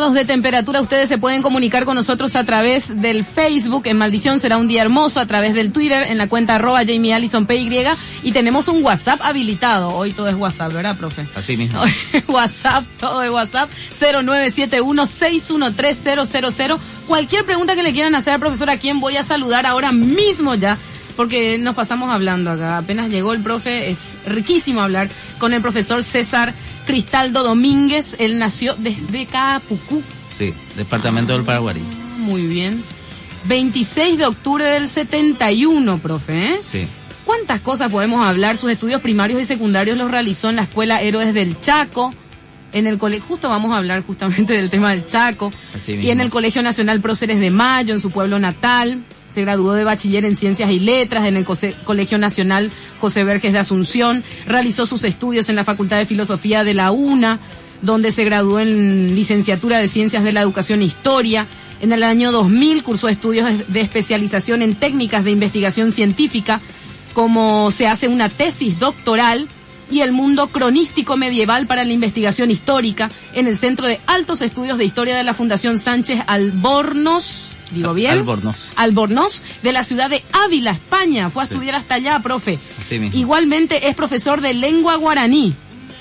[0.00, 0.80] grados de temperatura.
[0.80, 3.82] Ustedes se pueden comunicar con nosotros a través del Facebook.
[3.84, 5.20] En Maldición será un día hermoso.
[5.20, 7.84] A través del Twitter en la cuenta arroba Jamie Allison PY.
[8.22, 9.90] Y tenemos un WhatsApp habilitado.
[9.90, 11.26] Hoy todo es WhatsApp, ¿verdad, profe?
[11.36, 11.82] Así mismo.
[12.28, 13.68] WhatsApp, todo es WhatsApp.
[14.00, 16.78] 0971-613-000.
[17.06, 20.54] Cualquier pregunta que le quieran hacer al profesor, a quien voy a saludar ahora mismo
[20.54, 20.78] ya
[21.14, 22.78] porque nos pasamos hablando acá.
[22.78, 26.54] Apenas llegó el profe, es riquísimo hablar con el profesor César
[26.86, 28.16] Cristaldo Domínguez.
[28.18, 30.02] Él nació desde Capucú.
[30.30, 31.76] Sí, departamento del Paraguay.
[31.78, 32.82] Ah, muy bien.
[33.44, 36.58] 26 de octubre del 71, profe, ¿eh?
[36.62, 36.86] Sí.
[37.24, 38.56] ¿Cuántas cosas podemos hablar?
[38.56, 42.12] Sus estudios primarios y secundarios los realizó en la Escuela Héroes del Chaco.
[42.72, 45.52] En el colegio, justo vamos a hablar justamente del tema del Chaco.
[45.74, 46.12] Así y mismo.
[46.12, 49.02] en el Colegio Nacional Próceres de Mayo, en su pueblo natal.
[49.32, 51.46] Se graduó de bachiller en Ciencias y Letras en el
[51.84, 54.24] Colegio Nacional José Verges de Asunción.
[54.46, 57.38] Realizó sus estudios en la Facultad de Filosofía de la UNA,
[57.82, 61.46] donde se graduó en licenciatura de Ciencias de la Educación e Historia.
[61.80, 66.60] En el año 2000 cursó estudios de especialización en técnicas de investigación científica,
[67.14, 69.48] como se hace una tesis doctoral
[69.90, 74.78] y el mundo cronístico medieval para la investigación histórica en el Centro de Altos Estudios
[74.78, 78.72] de Historia de la Fundación Sánchez Albornoz, digo bien, Albornoz.
[78.76, 81.30] Albornoz, de la ciudad de Ávila, España.
[81.30, 81.54] Fue a Sí.
[81.54, 82.58] estudiar hasta allá, profe.
[82.90, 83.10] Mismo.
[83.16, 85.54] Igualmente es profesor de lengua guaraní.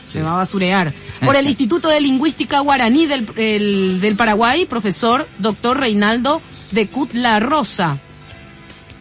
[0.03, 0.13] Sí.
[0.13, 0.91] Se va a basurear.
[1.23, 7.39] Por el Instituto de Lingüística Guaraní del, el- del Paraguay, profesor doctor Reinaldo de Cutla
[7.39, 7.97] Rosa.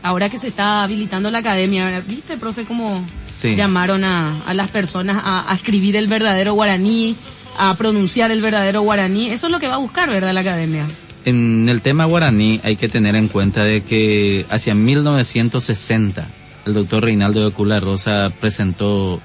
[0.02, 3.56] Ahora que se está habilitando la academia, ¿viste, profe, cómo Sí.
[3.56, 7.16] llamaron a, a las personas a, a escribir el verdadero guaraní,
[7.58, 9.30] a pronunciar el verdadero guaraní?
[9.30, 10.86] Eso es lo que va a buscar, ¿verdad, la academia?
[11.28, 16.26] En el tema guaraní hay que tener en cuenta de que hacia 1960
[16.64, 19.20] el doctor Reinaldo de Cula Rosa presentó,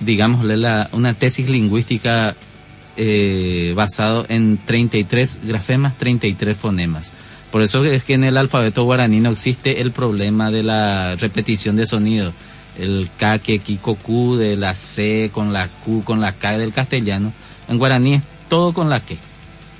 [0.00, 2.36] digámosle, la, una tesis lingüística
[2.96, 7.12] eh, basado en 33 grafemas, 33 fonemas.
[7.52, 11.76] Por eso es que en el alfabeto guaraní no existe el problema de la repetición
[11.76, 12.32] de sonido.
[12.78, 16.56] El K, que, ki, ko, ku, de la C con la Q, con la K
[16.56, 17.30] del castellano.
[17.68, 19.18] En guaraní es todo con la que.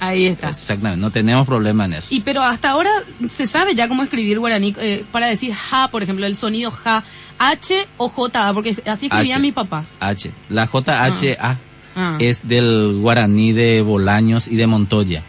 [0.00, 0.48] Ahí está.
[0.48, 2.08] Exactamente, no tenemos problema en eso.
[2.14, 2.90] Y pero hasta ahora
[3.28, 7.04] se sabe ya cómo escribir guaraní eh, para decir ja, por ejemplo, el sonido ja,
[7.38, 9.42] H o J, porque así escribían H.
[9.42, 9.86] mis papás.
[10.00, 10.30] H.
[10.48, 11.58] La JHA
[11.96, 12.16] Ah.
[12.20, 15.22] es del guaraní de Bolaños y de Montoya.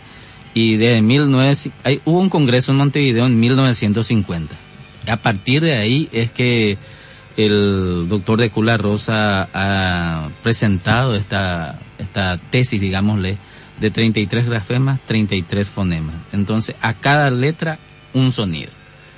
[0.54, 4.56] Y de 19, hay, hubo un congreso en Montevideo en 1950.
[5.08, 6.78] A partir de ahí es que
[7.38, 13.38] el doctor de Cula Rosa ha presentado esta, esta tesis, digámosle,
[13.81, 16.16] de 33 grafemas, 33 fonemas.
[16.31, 17.78] Entonces, a cada letra,
[18.14, 18.72] un sonido.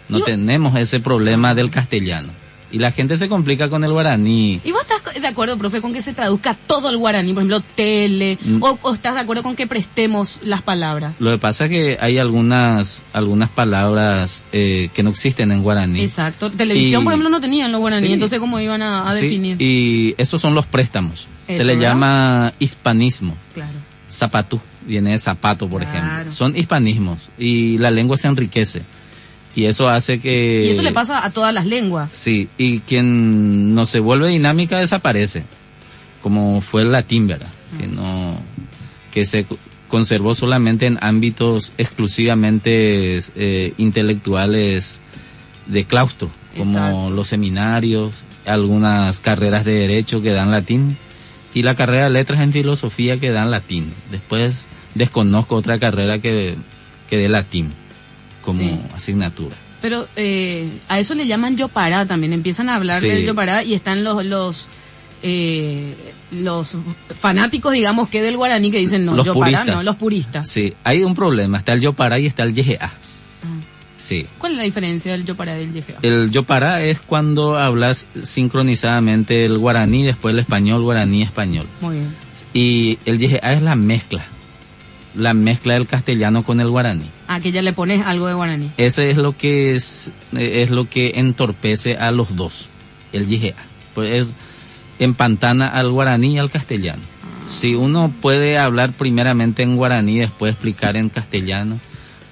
[0.10, 2.30] No tenemos ese problema del castellano.
[2.72, 4.60] Y la gente se complica con el guaraní.
[4.64, 7.32] ¿Y vos estás de acuerdo, profe, con que se traduzca todo el guaraní?
[7.32, 8.64] Por ejemplo, tele, Mm.
[8.64, 11.22] o, o estás de acuerdo con que prestemos las palabras?
[11.22, 16.02] Lo que pasa es que hay algunas, algunas palabras eh, que no existen en guaraní.
[16.02, 16.50] Exacto.
[16.52, 18.14] Televisión, Y- por ejemplo, no tenían los guaraní, Sí.
[18.14, 19.62] entonces ¿cómo iban a, a Sí, definir?
[19.62, 21.28] Y esos son los préstamos.
[21.48, 21.90] Eso, Se le ¿verdad?
[21.90, 23.36] llama hispanismo.
[23.54, 23.72] Claro.
[24.14, 25.98] Zapatú, viene de zapato, por Claro.
[25.98, 26.32] ejemplo.
[26.32, 28.84] Son hispanismos y la lengua se enriquece.
[29.56, 30.66] Y eso hace que...
[30.66, 32.12] Y eso le pasa a todas las lenguas.
[32.12, 35.44] Sí, y quien no se vuelve dinámica desaparece,
[36.22, 37.50] como fue el latín, ¿verdad?
[37.80, 38.36] Que no,
[39.12, 39.58] que se co-
[39.90, 45.00] conservó solamente en ámbitos exclusivamente eh, intelectuales
[45.68, 47.10] de claustro, como Exacto.
[47.12, 48.14] los seminarios,
[48.46, 50.98] algunas carreras de derecho que dan latín
[51.54, 53.94] y la carrera de letras en filosofía que dan latín.
[54.12, 54.66] Después
[54.96, 56.56] desconozco otra carrera que,
[57.10, 57.72] que dé latín
[58.44, 58.80] como Sí.
[58.96, 59.56] asignatura.
[59.82, 62.32] Pero eh, a eso le llaman yopará también.
[62.34, 63.08] Empiezan a hablar Sí.
[63.08, 64.68] del yopará y están los los
[65.22, 65.94] eh,
[66.32, 66.76] los
[67.18, 69.76] fanáticos, digamos, que del guaraní que dicen no, Los yopará puristas.
[69.78, 70.50] no, los puristas.
[70.50, 71.58] Sí, hay un problema.
[71.60, 72.92] Está el Yopará y está el YGA.
[74.04, 74.06] Ah.
[74.08, 74.26] Sí.
[74.38, 76.00] ¿Cuál es la diferencia del yopará y del YGA?
[76.02, 81.68] El Yopará es cuando hablas sincronizadamente el guaraní, después el español, guaraní, español.
[81.82, 82.16] Muy bien.
[82.54, 84.26] Y el YGA es la mezcla.
[85.16, 87.06] La mezcla del castellano con el guaraní.
[87.28, 88.72] Ah, que ya le pones algo de guaraní.
[88.78, 92.70] Ese es lo que es, eh, es lo que entorpece a los dos.
[93.14, 93.56] El YGA.
[93.94, 94.34] Pues es
[95.00, 97.02] empantana al guaraní y al castellano.
[97.48, 101.80] Si uno puede hablar primeramente en guaraní, después explicar en castellano.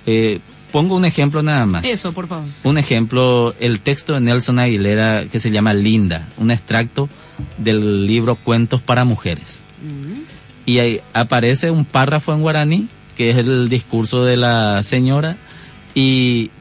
[0.06, 0.40] Eh,
[0.72, 1.84] pongo un ejemplo nada más.
[1.84, 2.46] Eso, por favor.
[2.64, 7.10] Un ejemplo, el texto de Nelson Aguilera que se llama Linda, un extracto
[7.58, 9.60] del libro Cuentos para Mujeres.
[9.82, 10.22] Mm.
[10.66, 12.88] Y ahí aparece un párrafo en guaraní,
[13.18, 15.38] que es el discurso de la señora,
[15.94, 16.52] y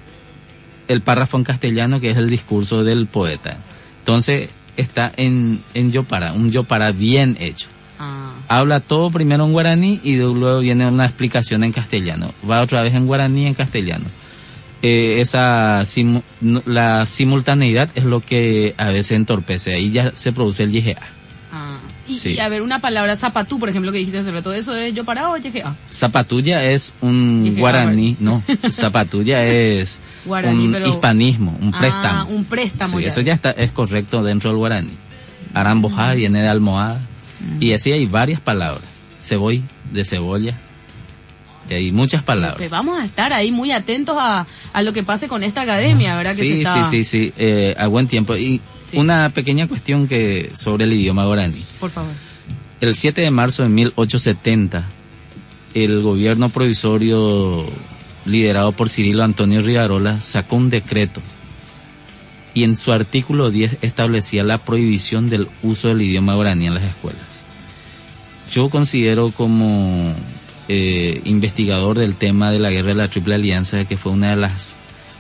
[0.88, 3.58] el párrafo en castellano, que es el discurso del poeta.
[4.00, 7.68] Entonces, está en, en Yopara, un Yopara bien hecho.
[8.50, 12.34] Habla todo primero en guaraní y luego viene una explicación en castellano.
[12.50, 14.06] Va otra vez en guaraní y en castellano.
[14.82, 15.84] Eh, esa
[16.66, 19.74] la simultaneidad es lo que a veces entorpece.
[19.74, 20.98] Ahí ya se produce el YGA.
[21.52, 24.92] Ah, y, a ver, una palabra zapatú, por ejemplo, que dijiste hace rato, ¿eso es
[24.94, 25.76] yo para o YGA?
[25.88, 28.42] Zapatulla es un guaraní, no.
[28.72, 32.30] Zapatulla es un hispanismo, un ah, préstamo.
[32.30, 32.98] un préstamo.
[32.98, 34.90] Sí, eso ya está, es correcto dentro del guaraní.
[35.54, 37.00] Arambojá viene de almohada.
[37.60, 38.84] Y así hay varias palabras.
[39.20, 40.58] Ceboy, de cebolla.
[41.68, 42.68] Y hay muchas palabras.
[42.70, 46.34] vamos a estar ahí muy atentos a, a, lo que pase con esta academia, ¿verdad?
[46.34, 48.36] Sí, sí, sí, sí, eh, a buen tiempo.
[48.36, 48.60] Y
[48.94, 51.62] una pequeña cuestión que sobre el idioma guaraní.
[51.78, 52.10] Por favor.
[52.80, 54.86] El 7 de marzo de 1870,
[55.74, 57.66] el gobierno provisorio
[58.24, 61.20] liderado por Cirilo Antonio Rivarola sacó un decreto
[62.54, 66.84] y en su artículo 10 establecía la prohibición del uso del idioma guaraní en las
[66.84, 67.22] escuelas.
[68.50, 70.12] Yo considero como
[70.68, 74.36] eh, investigador del tema de la guerra de la Triple Alianza que fue una de
[74.36, 74.76] las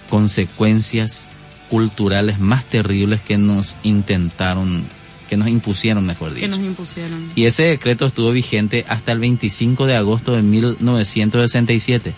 [0.08, 1.28] consecuencias
[1.70, 4.84] culturales más terribles que nos intentaron,
[5.28, 6.46] que nos impusieron, mejor dicho.
[6.46, 7.30] Que nos impusieron.
[7.36, 12.12] Y ese decreto estuvo vigente hasta el 25 de agosto de 1967.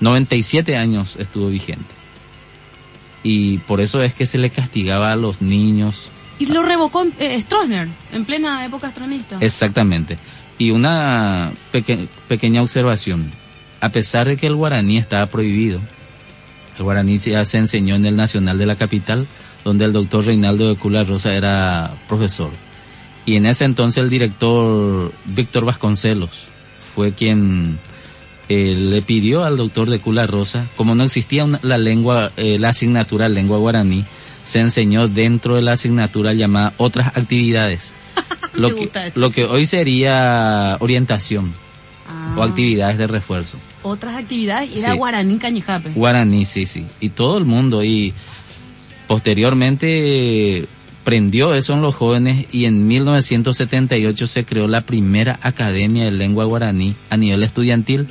[0.00, 1.94] 97 años estuvo vigente.
[3.22, 6.08] Y por eso es que se le castigaba a los niños
[6.38, 9.36] y lo revocó eh, Stroessner, en plena época estronista.
[9.40, 10.18] Exactamente.
[10.58, 11.52] Y una
[12.28, 13.30] pequeña observación.
[13.80, 15.80] A pesar de que el guaraní estaba prohibido,
[16.78, 19.26] el guaraní ya se enseñó en el Nacional de la Capital,
[19.64, 22.50] donde el doctor Reinaldo de Cula Rosa era profesor.
[23.24, 26.46] Y en ese entonces el director Víctor Vasconcelos
[26.94, 27.78] fue quien
[28.48, 32.70] eh, le pidió al doctor de Cula Rosa, como no existía la lengua, eh, la
[32.70, 34.04] asignatura lengua guaraní,
[34.42, 37.94] se enseñó dentro de la asignatura llamada otras actividades.
[38.54, 41.54] lo, que, lo que hoy sería orientación
[42.36, 42.44] o ah.
[42.44, 43.58] actividades de refuerzo.
[43.82, 45.90] Otras actividades, era guaraní cañijape.
[45.90, 46.86] Guaraní, sí, sí.
[47.00, 47.82] Y todo el mundo.
[47.82, 48.14] Y
[49.08, 50.68] posteriormente
[51.04, 56.44] prendió eso en los jóvenes y en 1978 se creó la primera academia de lengua
[56.44, 58.08] guaraní a nivel estudiantil.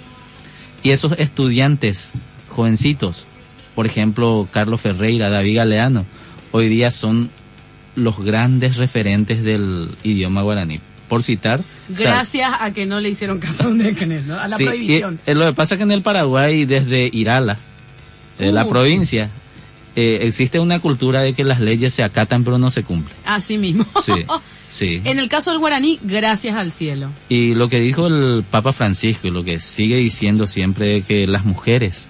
[0.83, 2.13] Y esos estudiantes,
[2.49, 3.27] jovencitos,
[3.75, 6.05] por ejemplo, Carlos Ferreira, David Galeano,
[6.51, 7.29] hoy día son
[7.95, 10.79] los grandes referentes del idioma guaraní.
[11.07, 11.61] Por citar.
[11.89, 13.79] Gracias a que no le hicieron caso a un
[14.27, 14.39] ¿no?
[14.39, 15.19] A la prohibición.
[15.25, 17.57] Eh, lo que pasa es que en el Paraguay, desde Irala,
[18.39, 19.29] de la provincia,
[19.97, 23.17] eh, existe una cultura de que las leyes se acatan pero no se cumplen.
[23.25, 23.85] Así mismo.
[24.01, 24.13] Sí,
[24.69, 25.01] sí.
[25.03, 27.09] En el caso del guaraní, gracias al cielo.
[27.27, 31.27] Y lo que dijo el Papa Francisco y lo que sigue diciendo siempre es que
[31.27, 32.09] las mujeres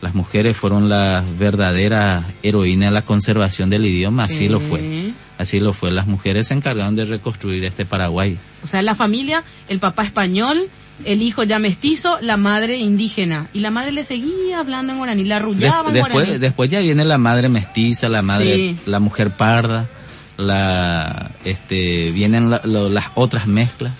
[0.00, 5.12] las mujeres fueron las verdaderas heroínas de la conservación del idioma, así lo fue.
[5.36, 8.36] Así lo fue, las mujeres se encargaron de reconstruir este Paraguay.
[8.62, 10.68] O sea, la familia, el papá español,
[11.04, 13.48] el hijo ya mestizo, la madre indígena.
[13.54, 16.38] Y la madre le seguía hablando en guaraní, la arrullaba en después, guaraní.
[16.38, 19.88] Después ya viene la madre mestiza, la madre, la mujer parda,
[20.36, 23.92] la, este, vienen las otras mezclas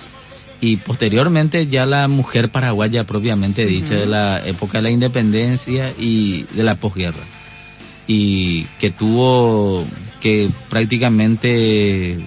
[0.61, 6.43] y posteriormente ya la mujer paraguaya propiamente dicha de la época de la independencia y
[6.55, 7.23] de la posguerra.
[8.07, 9.85] Y que tuvo
[10.21, 12.19] que prácticamente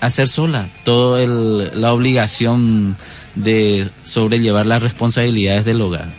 [0.00, 2.96] hacer sola toda la obligación
[3.34, 6.12] de sobrellevar las responsabilidades del hogar,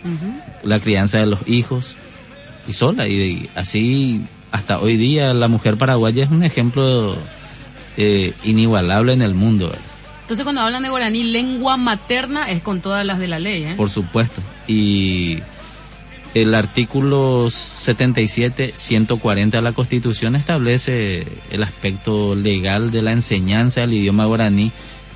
[0.64, 1.98] la crianza de los hijos
[2.68, 3.08] y sola.
[3.08, 4.22] Y, así
[4.52, 7.18] hasta hoy día la mujer paraguaya es un ejemplo
[7.98, 9.72] eh, inigualable en el mundo.
[10.30, 13.64] Entonces cuando hablan de guaraní, lengua materna es con todas las de la ley.
[13.64, 13.74] ¿eh?
[13.76, 14.44] Por supuesto.
[14.68, 15.40] Y
[16.36, 23.94] el artículo 77, 140 de la Constitución establece el aspecto legal de la enseñanza del
[23.94, 24.72] idioma guaraní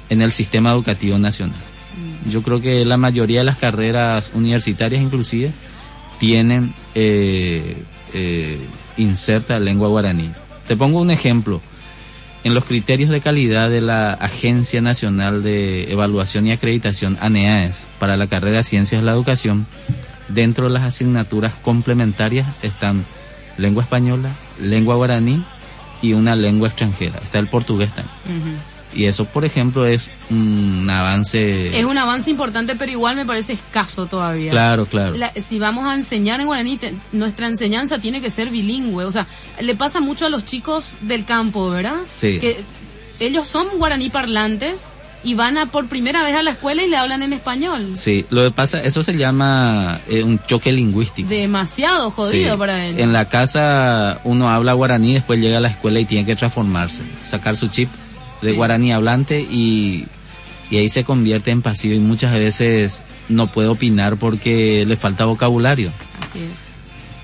[0.10, 1.60] en el sistema educativo nacional.
[1.60, 2.32] Mm.
[2.32, 5.52] Yo creo que la mayoría de las carreras universitarias inclusive
[6.18, 7.78] tienen eh,
[8.16, 8.60] eh,
[8.98, 10.32] inserta lengua guaraní.
[10.68, 11.62] Te pongo un ejemplo
[12.44, 18.18] en los criterios de calidad de la Agencia Nacional de Evaluación y Acreditación, ANEAES, para
[18.18, 19.66] la carrera de Ciencias de la Educación,
[20.28, 23.06] dentro de las asignaturas complementarias están
[23.58, 25.44] lengua española, lengua guaraní
[26.02, 27.20] y una lengua extranjera.
[27.24, 28.73] Está el portugués también.
[28.96, 31.78] Y eso, por ejemplo, es un avance.
[31.78, 34.52] Es un avance importante, pero igual me parece escaso todavía.
[34.52, 35.16] Claro, claro.
[35.42, 36.80] si vamos a enseñar en guaraní,
[37.12, 39.06] nuestra enseñanza tiene que ser bilingüe.
[39.06, 39.28] O sea,
[39.60, 42.02] le pasa mucho a los chicos del campo, ¿verdad?
[42.08, 42.40] Sí.
[42.40, 42.64] Que
[43.20, 44.88] ellos son guaraní parlantes
[45.24, 47.94] y van a por primera vez a la escuela y le hablan en español.
[47.96, 51.30] Sí, lo que pasa, eso se llama eh, un choque lingüístico.
[51.30, 53.00] Demasiado jodido para ellos.
[53.00, 57.04] En la casa uno habla guaraní, después llega a la escuela y tiene que transformarse,
[57.22, 57.90] sacar su chip
[58.44, 60.06] de guaraní hablante y
[60.70, 65.26] y ahí se convierte en pasivo y muchas veces no puede opinar porque le falta
[65.26, 65.92] vocabulario.
[66.20, 66.74] Así es.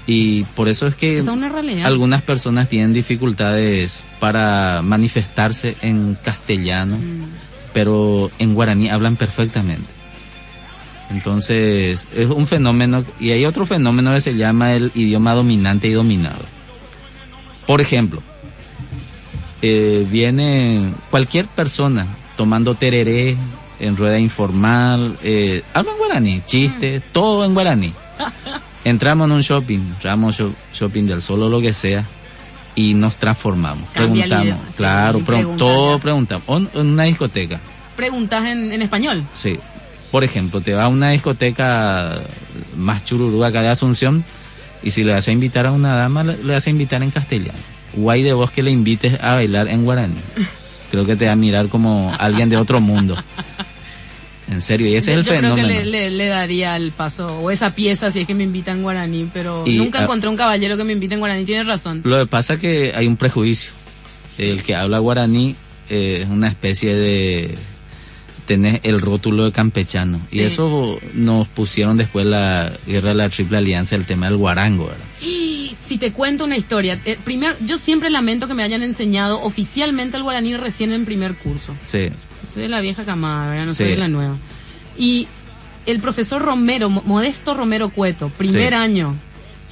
[0.05, 1.51] Y por eso es que es una
[1.85, 7.25] algunas personas tienen dificultades para manifestarse en castellano, Mm.
[7.73, 9.87] pero en guaraní hablan perfectamente.
[11.11, 15.93] Entonces, es un fenómeno, y hay otro fenómeno que se llama el idioma dominante y
[15.93, 16.43] dominado.
[17.65, 18.21] Por ejemplo,
[19.61, 23.35] eh, viene cualquier persona tomando tereré
[23.79, 27.93] en rueda informal, eh, habla en guaraní, chiste, todo en guaraní.
[28.83, 32.05] Entramos en un shopping, entramos sho- shopping del solo lo que sea,
[32.75, 33.89] y nos transformamos.
[33.93, 36.43] Cambia preguntamos, claro, pregun- todo preguntamos.
[36.47, 37.59] O en en una discoteca,
[37.95, 39.23] Preguntas en, en español.
[39.33, 39.57] sí.
[40.11, 42.21] Por ejemplo, te va a una discoteca
[42.75, 44.23] más chururú acá de Asunción,
[44.81, 47.11] y si le vas a invitar a una dama, le, le vas a invitar en
[47.11, 47.59] castellano.
[47.93, 50.15] Guay de vos que le invites a bailar en guaraní.
[50.91, 53.15] Creo que te va a mirar como alguien de otro mundo.
[54.49, 55.67] En serio, y ese yo es el yo creo fenómeno.
[55.67, 58.71] que le, le- le daría el paso, o esa pieza si es que me invita
[58.71, 61.63] en guaraní, pero Y, nunca ah, encontré un caballero que me invite en guaraní, tiene
[61.63, 62.01] razón.
[62.03, 63.71] Lo que pasa es que hay un prejuicio.
[64.39, 65.55] El que habla guaraní
[65.89, 67.55] eh, es una especie de
[68.47, 70.19] tener el rótulo de campechano.
[70.25, 70.39] Sí.
[70.39, 74.85] Y eso nos pusieron después la guerra de la Triple Alianza, el tema del guarango,
[74.85, 75.03] ¿verdad?
[75.21, 79.41] Y si te cuento una historia, eh, primero, yo siempre lamento que me hayan enseñado
[79.41, 81.75] oficialmente el guaraní recién en primer curso.
[81.81, 82.09] Sí,
[82.53, 83.65] Soy de la vieja camada, ¿verdad?
[83.65, 83.77] No Sí.
[83.83, 84.35] soy de la nueva.
[84.97, 85.27] Y
[85.85, 88.73] el profesor Romero, Mo- Modesto Romero Cueto, primer Sí.
[88.75, 89.15] año,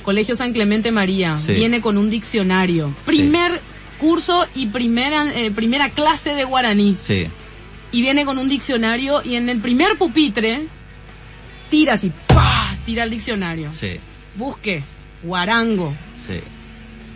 [0.04, 1.54] Colegio San Clemente María, Sí.
[1.54, 2.94] viene con un diccionario.
[3.06, 3.60] Primer
[4.00, 6.96] curso y primera, eh, primera clase de guaraní.
[7.00, 7.28] sí,
[7.92, 10.68] Y viene con un diccionario y en el primer pupitre
[11.70, 12.76] tira así, ¡pah!
[12.86, 13.72] Tira el diccionario.
[13.74, 13.98] sí,
[14.36, 14.84] Busque,
[15.24, 15.94] guarango.
[16.18, 16.40] sí.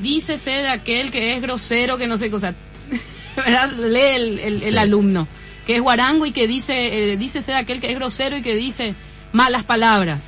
[0.01, 2.55] Dícese de aquel que es grosero, que no sé qué cosa.
[3.36, 3.72] ¿Verdad?
[3.72, 5.27] Lee el, el- alumno,
[5.67, 8.55] que es guarango y que dice, eh, dícese de aquel que es grosero y que
[8.55, 8.96] dice
[9.31, 10.24] malas palabras.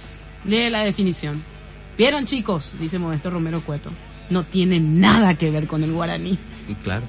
[0.46, 1.42] Lee la definición.
[1.98, 2.76] ¿Vieron chicos?
[2.80, 3.90] Dice Modesto Romero Cueto.
[4.30, 6.38] No tiene nada que ver con el guaraní.
[6.70, 7.04] Y claro.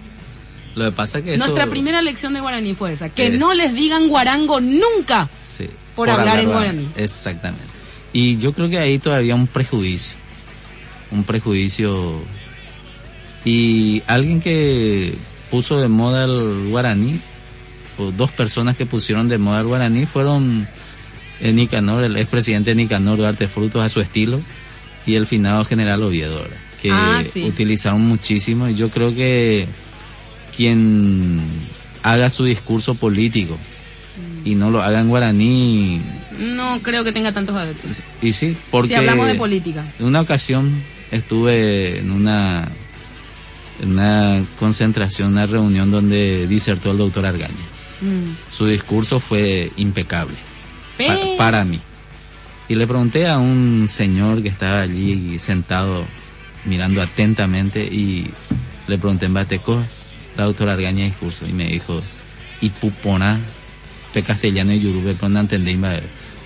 [0.74, 3.10] Lo que pasa es que esto- Nuestra primera lección de guaraní fue esa.
[3.10, 5.28] Que Es- no les digan guarango nunca.
[5.42, 6.78] Sí, por hablar en guaraní.
[6.84, 6.88] guaraní.
[6.96, 7.64] Exactamente.
[8.14, 10.16] Y yo creo que ahí todavía un prejuicio.
[11.14, 12.22] Un prejuicio.
[13.44, 15.14] Y alguien que
[15.50, 17.20] puso de moda el guaraní,
[17.98, 20.66] o dos personas que pusieron de moda el guaraní, fueron
[21.40, 24.40] el Nicanor, el expresidente Nicanor Duarte Frutos a su estilo,
[25.06, 26.44] y el finado general Oviedo,
[26.82, 27.44] que Ah, sí.
[27.44, 28.68] utilizaron muchísimo.
[28.68, 29.68] Y yo creo que
[30.56, 31.40] quien
[32.02, 33.56] haga su discurso político
[34.44, 36.02] y no lo haga en guaraní,
[36.38, 38.02] No creo que tenga tantos adeptos.
[38.20, 39.84] y sí, porque Si hablamos de política.
[40.00, 40.72] en una ocasión
[41.10, 42.68] estuve en una
[43.82, 47.54] en una concentración, una reunión donde disertó el doctor Argaña.
[48.00, 48.36] Mm.
[48.50, 50.36] Su discurso fue impecable
[50.96, 51.80] Pe- pa- para mí.
[52.68, 56.06] Y le pregunté a un señor que estaba allí sentado
[56.64, 58.30] mirando atentamente y
[58.86, 59.82] le pregunté en Bateco,
[60.36, 62.00] la doctora Argaña discurso y me dijo,
[62.60, 63.38] y pupona,
[64.14, 65.76] de castellano y yurube con entendí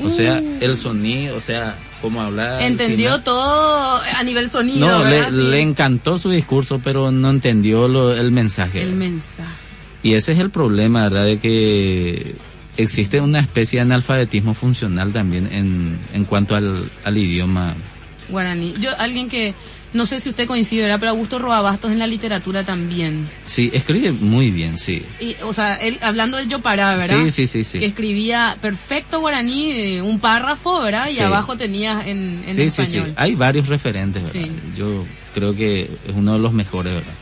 [0.03, 0.59] O sea, Mm.
[0.63, 2.63] el sonido, o sea, cómo hablar.
[2.63, 4.87] Entendió todo a nivel sonido.
[4.87, 8.83] No, le, le encantó su discurso, pero no entendió lo- el mensaje.
[8.83, 9.51] El mensaje.
[10.03, 11.25] Y ese es el problema, ¿verdad?
[11.25, 12.37] De que
[12.77, 17.75] existe una especie de analfabetismo funcional también en, en cuanto al, al idioma.
[18.29, 18.75] Guaraní.
[18.79, 19.55] Yo, alguien que,
[19.93, 20.99] no sé si usted coincide, ¿verdad?
[21.01, 23.29] Pero Augusto Roabastos en la literatura también.
[23.47, 25.03] Sí, escribe muy bien, sí.
[25.21, 27.25] Y, o sea, él, hablando del Yopará, ¿verdad?
[27.25, 27.79] Sí, sí, sí, sí.
[27.79, 31.09] Que escribía perfecto guaraní, eh, un párrafo, ¿verdad?
[31.09, 31.23] Y Sí.
[31.23, 33.03] abajo tenía en, en sí, sí, sí.
[33.17, 34.49] Hay varios referentes, ¿verdad?
[34.49, 34.53] Sí.
[34.77, 35.05] Yo
[35.35, 37.13] creo que es uno de los mejores, ¿verdad?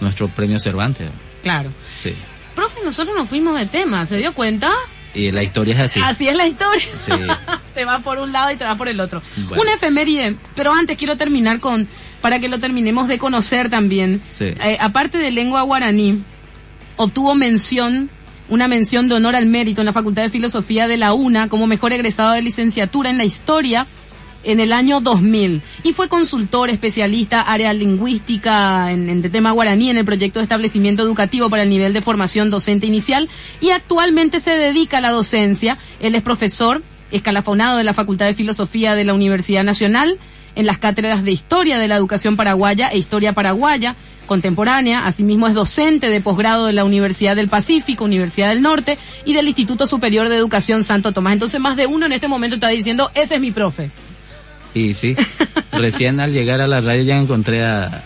[0.00, 1.20] Nuestro premio Cervantes, ¿verdad?
[1.42, 1.70] Claro.
[1.92, 2.14] Sí.
[2.54, 4.70] Profe, nosotros nos fuimos de tema, ¿se dio cuenta?
[5.14, 6.00] Y la historia es así.
[6.02, 6.84] Así es la historia.
[6.96, 7.12] Sí.
[7.74, 9.22] te va por un lado y te va por el otro.
[9.48, 9.62] Bueno.
[9.62, 11.86] Una efeméride, pero antes quiero terminar con,
[12.24, 14.18] para que lo terminemos de conocer también.
[14.18, 14.46] Sí.
[14.46, 16.22] Eh, aparte de lengua guaraní,
[16.96, 18.08] obtuvo mención,
[18.48, 21.66] una mención de honor al mérito en la Facultad de Filosofía de la UNA como
[21.66, 23.86] mejor egresado de licenciatura en la historia
[24.42, 29.90] en el año 2000 y fue consultor especialista área lingüística en, en de tema guaraní
[29.90, 33.28] en el proyecto de establecimiento educativo para el nivel de formación docente inicial
[33.60, 35.76] y actualmente se dedica a la docencia.
[36.00, 40.18] Él es profesor escalafonado de la Facultad de Filosofía de la Universidad Nacional
[40.54, 43.96] en las cátedras de Historia de la Educación Paraguaya e Historia Paraguaya
[44.26, 45.06] contemporánea.
[45.06, 49.48] Asimismo es docente de posgrado de la Universidad del Pacífico, Universidad del Norte y del
[49.48, 51.34] Instituto Superior de Educación Santo Tomás.
[51.34, 53.90] Entonces más de uno en este momento está diciendo, ese es mi profe.
[54.72, 55.14] Y sí,
[55.72, 58.02] recién al llegar a la radio ya encontré a,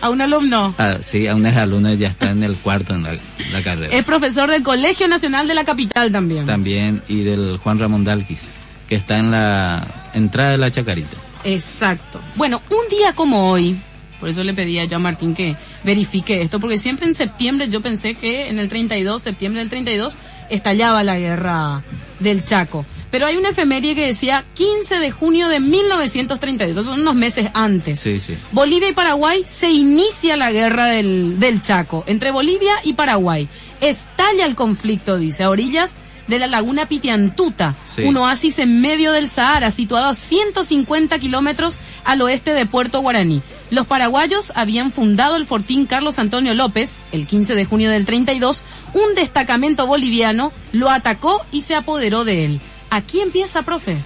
[0.00, 0.74] A un alumno.
[0.78, 3.18] Ah, sí, a un exalumno ya está en el cuarto en la,
[3.52, 3.92] la carrera.
[3.92, 6.46] Es profesor del Colegio Nacional de la Capital también.
[6.46, 8.48] También, y del Juan Ramón Dalquis,
[8.88, 11.23] que está en la entrada de la Chacarita.
[11.44, 12.20] Exacto.
[12.36, 13.78] Bueno, un día como hoy,
[14.18, 17.80] por eso le pedía yo a Martín que verifique esto, porque siempre en septiembre yo
[17.80, 20.14] pensé que en el 32, septiembre del 32,
[20.50, 21.82] estallaba la guerra
[22.20, 22.84] del Chaco.
[23.10, 28.00] Pero hay una efeméride que decía 15 de junio de 1932, son unos meses antes.
[28.00, 28.36] Sí, sí.
[28.50, 33.48] Bolivia y Paraguay se inicia la guerra del, del Chaco, entre Bolivia y Paraguay.
[33.80, 35.94] Estalla el conflicto, dice, a orillas
[36.26, 38.02] de la laguna Pitiantuta, Sí.
[38.02, 43.42] un oasis en medio del Sahara, situado a 150 kilómetros al oeste de Puerto Guaraní.
[43.70, 48.62] Los paraguayos habían fundado el fortín Carlos Antonio López, el 15 de junio del 32,
[48.94, 52.60] un destacamento boliviano lo atacó y se apoderó de él.
[52.90, 53.96] Aquí empieza, profe.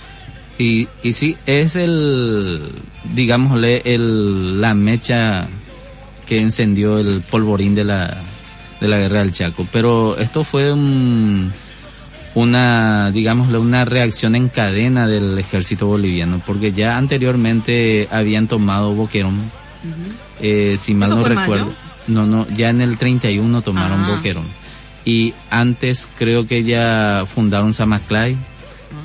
[0.58, 2.72] Y, y sí, es el,
[3.14, 5.46] digámosle, el, la mecha
[6.26, 8.16] que encendió el polvorín de la,
[8.80, 9.66] de la guerra del Chaco.
[9.72, 11.52] Pero esto fue un,
[12.40, 19.38] una, digámosle, una reacción en cadena del ejército boliviano, porque ya anteriormente habían tomado Boquerón,
[20.40, 21.66] eh, si mal ¿Eso no recuerdo.
[21.66, 21.76] mayo?
[22.06, 24.08] No, no, ya en el 31 tomaron Ah.
[24.16, 24.44] Boquerón.
[25.04, 28.36] Y antes creo que ya fundaron Samaclay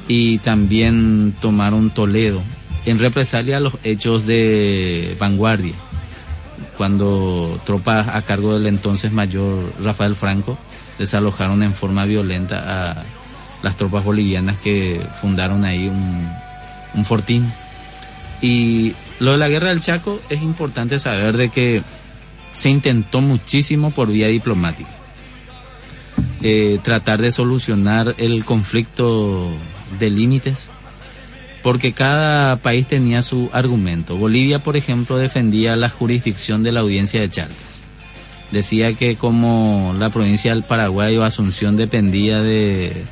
[0.08, 2.42] y también tomaron Toledo
[2.86, 5.74] en represalia a los hechos de vanguardia
[6.78, 10.58] cuando tropas a cargo del entonces mayor Rafael Franco
[11.00, 13.04] desalojaron en forma violenta a
[13.64, 17.52] las tropas bolivianas que fundaron ahí un, fortín.
[18.42, 21.84] Y lo de la guerra del Chaco es importante saber de que
[22.52, 24.90] se intentó muchísimo por vía diplomática.
[26.42, 29.50] Eh, tratar de solucionar el conflicto
[29.98, 30.70] de límites
[31.64, 34.18] porque cada país tenía su argumento.
[34.18, 37.82] Bolivia, por ejemplo, defendía la jurisdicción de la audiencia de Charcas.
[38.52, 43.06] Decía que como la provincia del Paraguay o Asunción dependía de,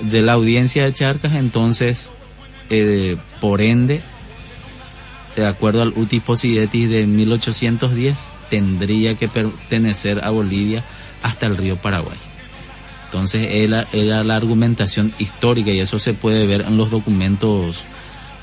[0.00, 2.10] de la audiencia de Charcas, entonces,
[2.70, 4.00] eh, por ende,
[5.36, 10.82] de acuerdo al Uti Possidetis de 1810, tendría que pertenecer a Bolivia
[11.22, 12.18] hasta el río Paraguay.
[13.06, 17.84] Entonces era, era la argumentación histórica y eso se puede ver en los documentos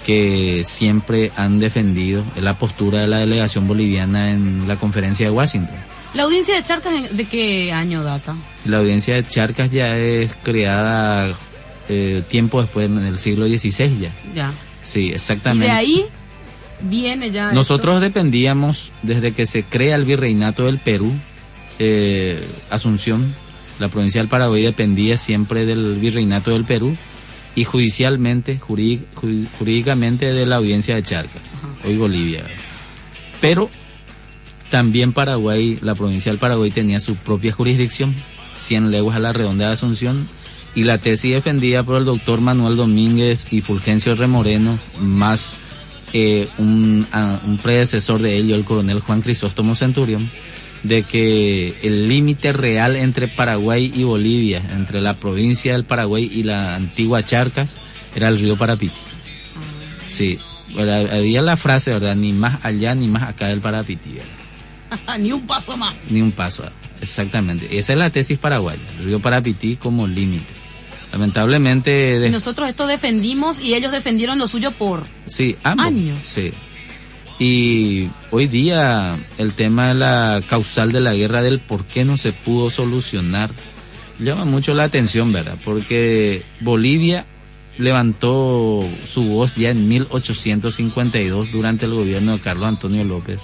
[0.06, 5.76] que siempre han defendido la postura de la delegación boliviana en la conferencia de Washington.
[6.16, 8.36] ¿La audiencia de Charcas de qué año data?
[8.66, 11.34] La audiencia de Charcas ya es creada
[11.90, 14.12] eh, tiempo después, en el siglo XVI ya.
[14.34, 14.54] Ya.
[14.82, 15.66] Sí, Y exactamente.
[15.68, 16.06] de ahí
[16.82, 17.52] viene ya.
[17.52, 18.06] Nosotros esto.
[18.06, 21.12] dependíamos desde que se crea el virreinato del Perú,
[21.80, 23.34] eh, Asunción,
[23.80, 26.96] la provincia del Paraguay dependía siempre del virreinato del Perú
[27.56, 32.46] y judicialmente, jurí- ju- jurídicamente de la audiencia de Charcas, hoy Bolivia.
[33.42, 33.70] Pero
[34.76, 38.14] también Paraguay, la provincia del Paraguay tenía su propia jurisdicción,
[38.58, 40.28] 100 leguas a la redonda de Asunción,
[40.76, 45.56] y la tesis defendida por el doctor Manuel Domínguez y Fulgencio Remoreno, más
[46.12, 50.30] eh, un, a- un predecesor de ello, el coronel Juan Crisóstomo Centurión,
[50.84, 56.44] de que el límite real entre Paraguay y Bolivia, entre la provincia del Paraguay y
[56.44, 57.78] la antigua Charcas,
[58.14, 58.94] era el río Parapiti.
[60.10, 60.38] Sí,
[60.78, 62.18] era- había la frase, ¿verdad?
[62.18, 64.28] Ni más allá ni más acá del Parapiti, ¿verdad?
[65.20, 65.94] Ni un paso más.
[66.10, 66.64] Ni un paso.
[67.02, 67.78] Exactamente.
[67.78, 70.54] Esa es la tesis paraguaya, el río Parapití como límite.
[71.12, 75.86] Lamentablemente, de- nosotros esto defendimos y ellos defendieron lo suyo por sí, ambos.
[75.86, 76.20] años.
[76.24, 76.52] Sí.
[77.40, 82.18] Y hoy día el tema de la causal de la guerra del por qué no
[82.18, 83.50] se pudo solucionar
[84.20, 85.58] llama mucho la atención, ¿verdad?
[85.66, 87.26] Porque Bolivia
[87.78, 93.42] levantó su voz ya en 1852 durante el gobierno de Carlos Antonio López,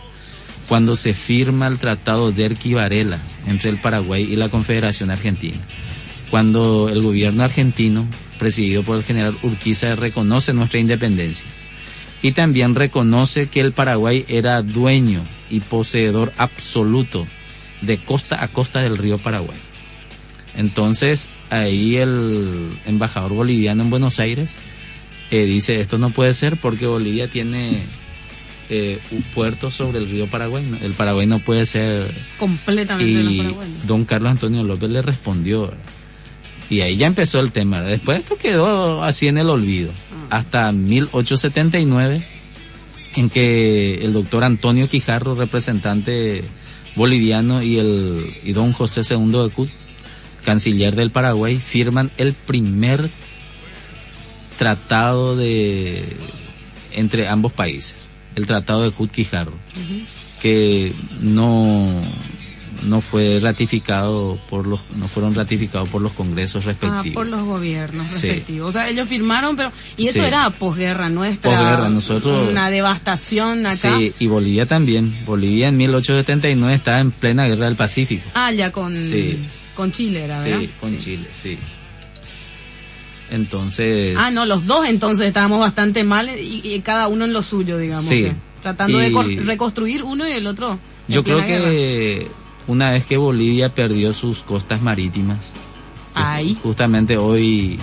[0.71, 5.57] cuando se firma el Tratado de Erqui Varela entre el Paraguay y la Confederación Argentina.
[6.29, 8.07] Cuando el gobierno argentino,
[8.39, 11.45] presidido por el general Urquiza, reconoce nuestra independencia
[12.21, 17.27] y también reconoce que el Paraguay era dueño y poseedor absoluto
[17.81, 19.59] de costa a costa del río Paraguay.
[20.55, 24.55] Entonces, ahí el embajador boliviano en Buenos Aires
[25.31, 27.83] eh, dice, esto no puede ser porque Bolivia tiene
[28.73, 30.63] eh, un puerto sobre el río Paraguay.
[30.81, 32.15] El Paraguay no puede ser...
[32.39, 33.55] completamente Y
[33.85, 35.63] don Carlos Antonio López le respondió.
[35.63, 35.77] ¿verdad?
[36.69, 37.79] Y ahí ya empezó el tema.
[37.79, 37.91] ¿verdad?
[37.91, 39.91] Después esto quedó así en el olvido.
[40.29, 42.23] Hasta 1879,
[43.17, 46.45] en que el doctor Antonio Quijarro, representante
[46.95, 49.69] boliviano, y, el, y don José II de Cut,
[50.45, 53.09] canciller del Paraguay, firman el primer
[54.57, 56.05] tratado de
[56.93, 59.53] entre ambos países, el tratado de Cut Quijarro.
[60.41, 62.01] que no
[62.83, 67.05] no fue ratificado por los no fueron ratificados por los congresos respectivos.
[67.11, 68.27] Ah, por los gobiernos Sí.
[68.27, 68.69] respectivos.
[68.69, 70.25] O sea, ellos firmaron, pero y eso Sí.
[70.25, 71.51] era posguerra nuestra.
[71.51, 73.97] Posguerra, nosotros- una devastación acá.
[73.99, 75.15] Sí, y Bolivia también.
[75.27, 78.23] Bolivia en 1879 estaba en plena guerra del Pacífico.
[78.33, 79.37] Ah, ya con Sí.
[79.75, 80.59] con Chile era, ¿verdad?
[80.61, 81.59] Sí, con Chile, sí.
[83.31, 84.15] Entonces.
[84.19, 87.77] Ah, no, los dos entonces estábamos bastante mal y, y cada uno en lo suyo,
[87.79, 88.05] digamos.
[88.05, 88.23] Sí.
[88.23, 90.77] que tratando de Y- reconstruir uno y el otro.
[91.07, 91.65] Yo creo guerra.
[91.71, 92.27] que
[92.67, 95.53] una vez que Bolivia perdió sus costas marítimas,
[96.13, 96.55] Ahí.
[96.61, 97.79] justamente hoy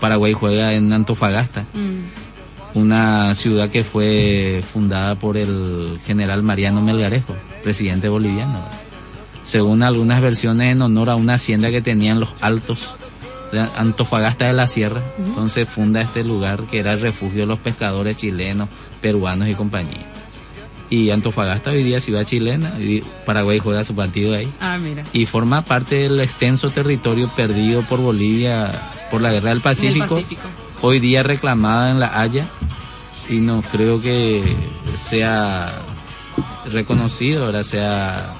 [0.00, 2.78] Paraguay juega en Antofagasta, Mm.
[2.78, 8.64] una ciudad que fue fundada por el general Mariano Melgarejo, presidente boliviano.
[9.42, 12.94] Según algunas versiones, en honor a una hacienda que tenían los altos
[13.76, 18.16] Antofagasta de la Sierra, entonces funda este lugar que era el refugio de los pescadores
[18.16, 18.68] chilenos,
[19.00, 20.06] peruanos y compañía.
[20.90, 25.04] Y Antofagasta hoy día es ciudad chilena, y Paraguay juega su partido ahí Ah, mira.
[25.12, 28.72] y forma parte del extenso territorio perdido por Bolivia
[29.10, 30.42] por la guerra del Pacífico, Pacífico.
[30.82, 32.46] hoy día reclamada en La Haya
[33.28, 34.42] y no creo que
[34.94, 35.72] sea
[36.70, 38.32] reconocido, ahora sea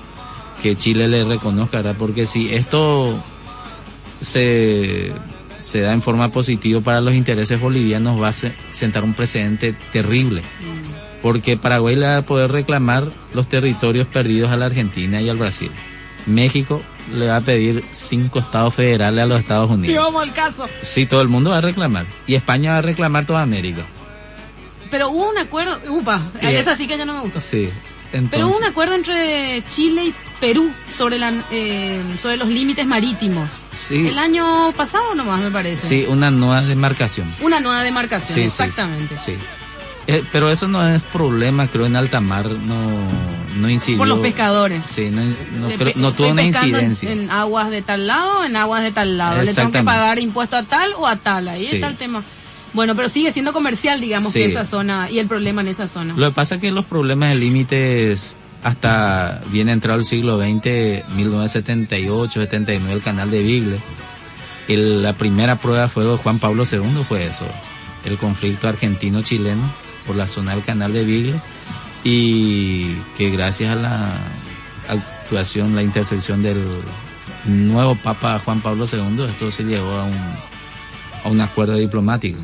[0.63, 1.97] que Chile le reconozca, ¿verdad?
[1.99, 3.15] porque si esto
[4.23, 5.13] se,
[5.59, 9.75] se da en forma positiva para los intereses bolivianos va a se- sentar un precedente
[9.93, 10.43] terrible
[11.23, 15.37] porque Paraguay le va a poder reclamar los territorios perdidos a la Argentina y al
[15.37, 15.71] Brasil.
[16.27, 16.83] México
[17.15, 20.05] le va a pedir cinco estados federales a los Estados Unidos.
[20.05, 20.67] vamos al caso.
[20.83, 22.07] Sí, todo el mundo va a reclamar.
[22.27, 23.85] Y España va a reclamar toda América.
[24.91, 27.41] Pero hubo un acuerdo, upa, Eh, esa sí que ya no me gustó.
[27.41, 27.69] Sí.
[28.13, 32.85] Entonces, Pero hubo un acuerdo entre Chile y Perú sobre la eh, sobre los límites
[32.85, 33.49] marítimos.
[33.71, 34.09] Sí.
[34.09, 35.87] El año pasado nomás me parece.
[35.87, 37.29] Sí, una nueva demarcación.
[37.41, 39.17] Una nueva demarcación, Sí, exactamente.
[39.17, 39.35] Sí.
[40.09, 42.91] Eh, pero eso no es problema, creo, en alta mar no,
[43.61, 43.99] no incidió.
[43.99, 44.85] Por los pescadores.
[44.85, 45.23] Sí, no,
[45.61, 47.13] no, De creo- pe- no tuvo una en- incidencia.
[47.13, 49.41] En, aguas de tal lado, en aguas de tal lado.
[49.43, 51.47] Le tengo que pagar impuesto a tal o a tal.
[51.51, 51.77] Ahí Sí.
[51.77, 52.25] está el tema.
[52.73, 54.41] Bueno, pero sigue siendo comercial, digamos, Sí.
[54.41, 56.15] que esa zona y el problema en esa zona.
[56.17, 61.09] Lo que pasa es que los problemas de límites hasta bien entrado el siglo XX,
[61.17, 63.81] 1978, 79, el canal de Bigle.
[64.69, 67.47] El- la primera prueba fuego de Juan Pablo II fue eso,
[68.05, 69.63] el conflicto argentino-chileno
[70.07, 71.35] por la zona del canal de Bigle
[72.05, 74.11] y que gracias a la
[74.89, 76.63] actuación, la intersección del
[77.45, 79.65] nuevo Papa Juan Pablo II, esto se
[80.05, 80.15] un,
[81.25, 82.39] a un acuerdo diplomático.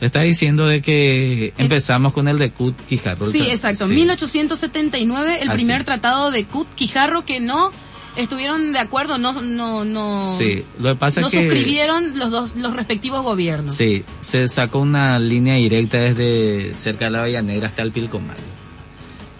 [0.00, 3.26] Está diciendo de que empezamos con el de Cut Quijarro.
[3.26, 3.86] Sí, exacto.
[3.88, 3.94] Sí.
[3.94, 7.72] 1879, el Ah, primer tratado de Cut Quijarro que no
[8.16, 12.30] estuvieron de acuerdo, no no no Sí, lo que pasa no es que suscribieron los
[12.30, 13.74] dos los respectivos gobiernos.
[13.74, 18.38] sí, se sacó una línea directa desde cerca de la Bahía Negra hasta el Pilcomayo.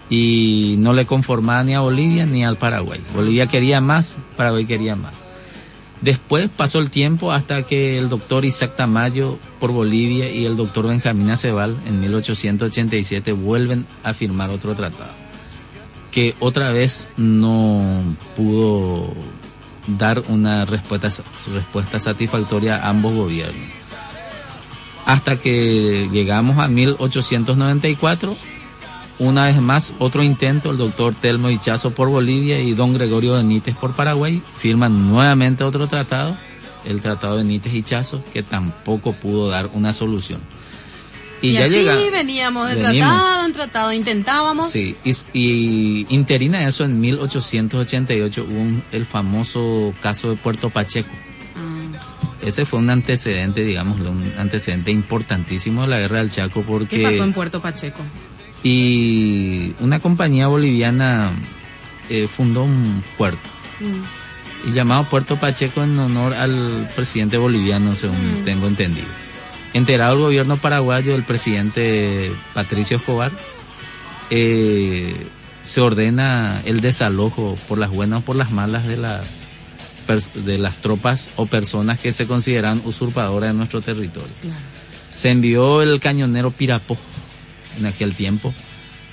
[0.09, 2.99] Y no le conformaba ni a Bolivia ni al Paraguay.
[3.13, 5.13] Bolivia quería más, Paraguay quería más.
[6.01, 10.87] Después pasó el tiempo hasta que el doctor Isaac Tamayo por Bolivia y el doctor
[10.87, 15.29] Benjamín Acebal en 1887 vuelven a firmar otro tratado
[16.11, 18.03] que otra vez no
[18.35, 19.13] pudo
[19.87, 21.09] dar una respuesta,
[21.53, 23.69] respuesta satisfactoria a ambos gobiernos.
[25.05, 28.35] Hasta que llegamos a 1894,
[29.19, 33.75] una vez más otro intento, el doctor Telmo Hichazo por Bolivia y don Gregorio Benítez
[33.75, 36.37] por Paraguay, firman nuevamente otro tratado,
[36.85, 40.39] el tratado Benítez Hichazo, que tampoco pudo dar una solución.
[41.41, 43.09] Y, ya así llega- veníamos de venimos.
[43.13, 44.69] tratado en tratado, intentábamos.
[44.69, 51.09] Sí, y, y interina eso en 1888 hubo un- el famoso caso de Puerto Pacheco.
[51.55, 56.97] Ah, Ese fue un antecedente, digamos, un antecedente importantísimo de la guerra del Chaco porque
[56.97, 57.99] ¿Qué pasó en Puerto Pacheco?
[58.63, 61.31] Y una compañía boliviana
[62.09, 64.69] eh, fundó un puerto Mm.
[64.69, 68.45] y llamado Puerto Pacheco en honor al presidente boliviano, según Mm.
[68.45, 69.07] tengo entendido.
[69.73, 73.31] Enterado el gobierno paraguayo, el presidente Patricio Escobar,
[74.31, 75.27] eh,
[75.61, 79.21] se ordena el desalojo por las buenas o por las malas de las
[80.33, 84.27] de las tropas o personas que se consideran usurpadoras de nuestro territorio.
[84.41, 84.57] Claro.
[85.13, 86.97] Se envió el cañonero Pirapó
[87.79, 88.53] en aquel tiempo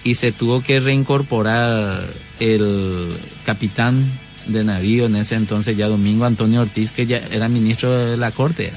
[0.05, 2.05] y se tuvo que reincorporar
[2.39, 3.09] el
[3.45, 8.17] capitán de navío en ese entonces ya Domingo Antonio Ortiz que ya era ministro de
[8.17, 8.73] la corte.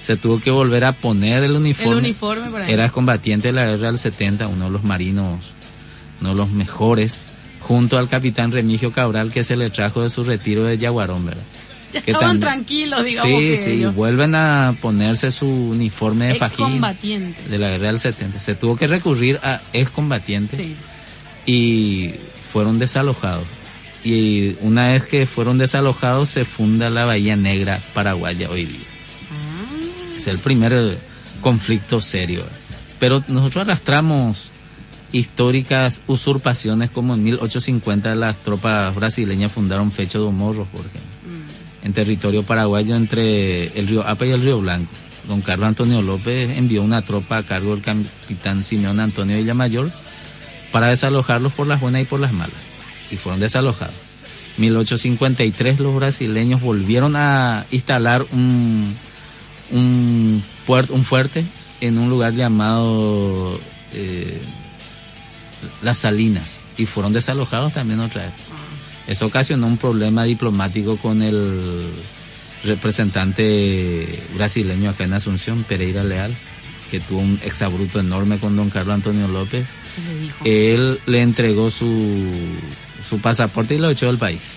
[0.00, 1.92] Se tuvo que volver a poner el uniforme.
[1.92, 2.72] El uniforme.
[2.72, 5.54] Era combatiente de la guerra del 70, uno de los marinos,
[6.20, 7.22] uno de los mejores,
[7.60, 11.44] junto al capitán Remigio Cabral que se le trajo de su retiro de Yaguarón, ¿verdad?
[11.92, 13.30] Ya estaban tranquilos, digamos.
[13.30, 13.94] Sí, que sí, ellos.
[13.94, 18.40] vuelven a ponerse su uniforme de fajín de la guerra del 70.
[18.40, 20.74] Se tuvo que recurrir a excombatientes Sí.
[21.46, 22.14] y
[22.52, 23.46] fueron desalojados.
[24.04, 28.86] Y una vez que fueron desalojados se funda la Bahía Negra paraguaya hoy día.
[29.30, 30.14] Ah.
[30.16, 30.98] Es el primer
[31.40, 32.44] conflicto serio.
[32.98, 34.50] Pero nosotros arrastramos
[35.12, 41.11] históricas usurpaciones como en 1850 las tropas brasileñas fundaron Fecho de Morros, por ejemplo.
[41.84, 44.90] En territorio paraguayo entre el río Apa y el río Blanco.
[45.28, 49.90] Don Carlos Antonio López envió una tropa a cargo del capitán Simeón Antonio Villamayor
[50.72, 52.56] para desalojarlos por las buenas y por las malas.
[53.10, 53.94] Y fueron desalojados.
[54.58, 58.94] 1853 los brasileños volvieron a instalar un,
[59.70, 61.44] un, puert- un fuerte
[61.80, 63.58] en un lugar llamado
[63.94, 64.40] eh,
[65.82, 68.32] Las Salinas y fueron desalojados también otra vez.
[69.12, 71.90] Eso ocasionó un problema diplomático con el
[72.64, 76.34] representante brasileño acá en Asunción, Pereira Leal,
[76.90, 79.66] que tuvo un exabruto enorme con don Carlos Antonio López.
[79.96, 80.44] ¿Qué le dijo?
[80.44, 82.34] Él le entregó su,
[83.02, 84.52] su pasaporte y lo echó del país.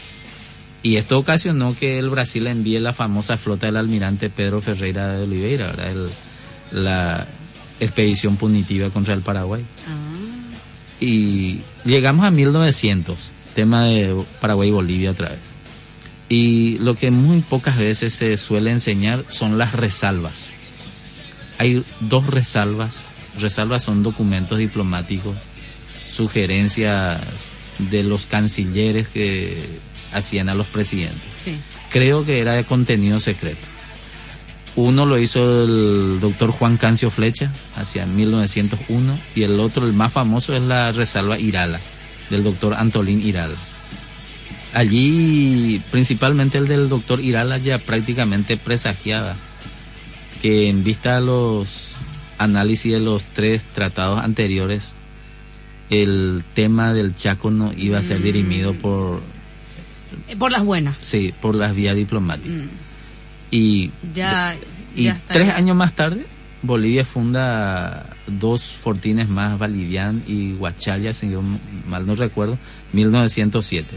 [0.84, 5.24] Y esto ocasionó que el Brasil envíe la famosa flota del almirante Pedro Ferreira de
[5.24, 5.92] Oliveira, ¿verdad?
[5.92, 6.10] El-
[6.84, 7.28] la
[7.80, 9.64] expedición punitiva contra el Paraguay.
[9.88, 9.92] Ah.
[11.00, 15.40] Y llegamos a 1900, tema de Paraguay y Bolivia otra vez.
[16.30, 20.52] Y lo que muy pocas veces se suele enseñar son las resalvas.
[21.58, 23.06] Hay dos resalvas.
[23.40, 25.36] Resalvas son documentos diplomáticos,
[26.08, 27.22] sugerencias
[27.78, 29.62] de los cancilleres que
[30.12, 31.22] hacían a los presidentes.
[31.44, 31.58] Sí.
[31.92, 33.66] Creo que era de contenido secreto.
[34.76, 40.12] Uno lo hizo el doctor Juan Cancio Flecha hacia 1901 y el otro, el más
[40.12, 41.80] famoso, es la resalva Irala,
[42.30, 43.58] del doctor Antolín Irala.
[44.74, 49.36] Allí, principalmente el del doctor Irala ya prácticamente presagiaba
[50.42, 51.96] que en vista a los
[52.38, 54.94] análisis de los tres tratados anteriores,
[55.90, 58.24] el tema del Chaco no iba a ser Mm.
[58.24, 59.22] dirimido por,
[60.28, 60.98] Eh, Por las buenas.
[61.00, 62.58] sí, por las vías diplomáticas.
[62.58, 62.68] Mm.
[63.52, 64.58] Y, Ya,
[65.28, 65.56] tres ya.
[65.56, 66.26] años más tarde,
[66.66, 71.42] Bolivia funda dos fortines más, Valivian y Huachalla, si yo
[71.88, 72.58] mal no recuerdo,
[72.94, 73.96] 1907.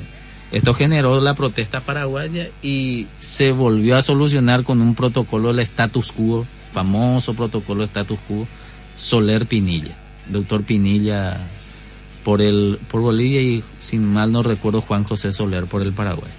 [0.50, 6.12] Esto generó la protesta paraguaya y se volvió a solucionar con un protocolo del status
[6.12, 8.46] quo, famoso protocolo status quo,
[8.96, 9.94] Soler Pinilla.
[10.28, 11.38] Doctor Pinilla
[12.24, 16.30] por el por Bolivia y sin mal no recuerdo Juan José Soler por el Paraguay.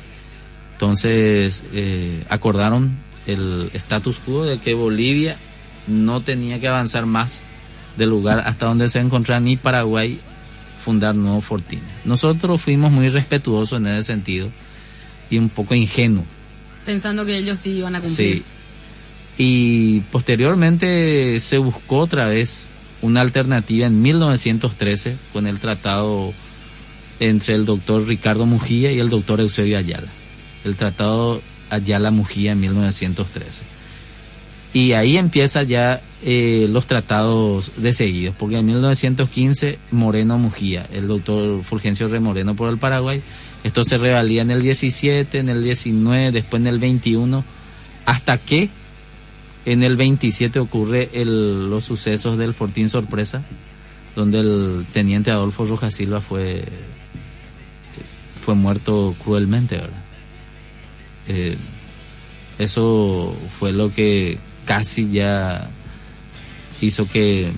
[0.74, 5.38] Entonces eh, acordaron el status quo de que Bolivia
[5.90, 7.44] no tenía que avanzar más
[7.98, 10.20] del lugar hasta donde se encontraba ni Paraguay
[10.84, 12.06] fundar nuevos fortines.
[12.06, 14.50] Nosotros fuimos muy respetuosos en ese sentido
[15.30, 16.26] y un poco ingenuos.
[16.86, 18.38] Pensando que ellos sí iban a cumplir.
[18.38, 18.44] Sí.
[19.38, 22.70] Y posteriormente se buscó otra vez
[23.02, 26.34] una alternativa en 1913 con el tratado
[27.20, 30.08] entre el doctor Ricardo Mujía y el doctor Eusebio Ayala.
[30.64, 33.79] El tratado Ayala-Mujía en 1913.
[34.72, 41.08] Y ahí empieza ya eh, los tratados de seguidos, porque en 1915 Moreno Mujía, el
[41.08, 42.20] doctor Fulgencio R.
[42.20, 43.22] Moreno por el Paraguay,
[43.64, 47.44] esto se revalía en el 17, en el 19, después en el 21,
[48.06, 48.70] hasta que
[49.66, 53.44] en el 27 ocurre el- los sucesos del Fortín Sorpresa,
[54.16, 56.64] donde el teniente Adolfo Rojas Silva fue,
[58.46, 60.04] fue muerto cruelmente, ¿verdad?
[61.28, 61.58] Eh,
[62.58, 64.38] eso fue lo que
[64.70, 65.68] casi ya
[66.80, 67.52] hizo que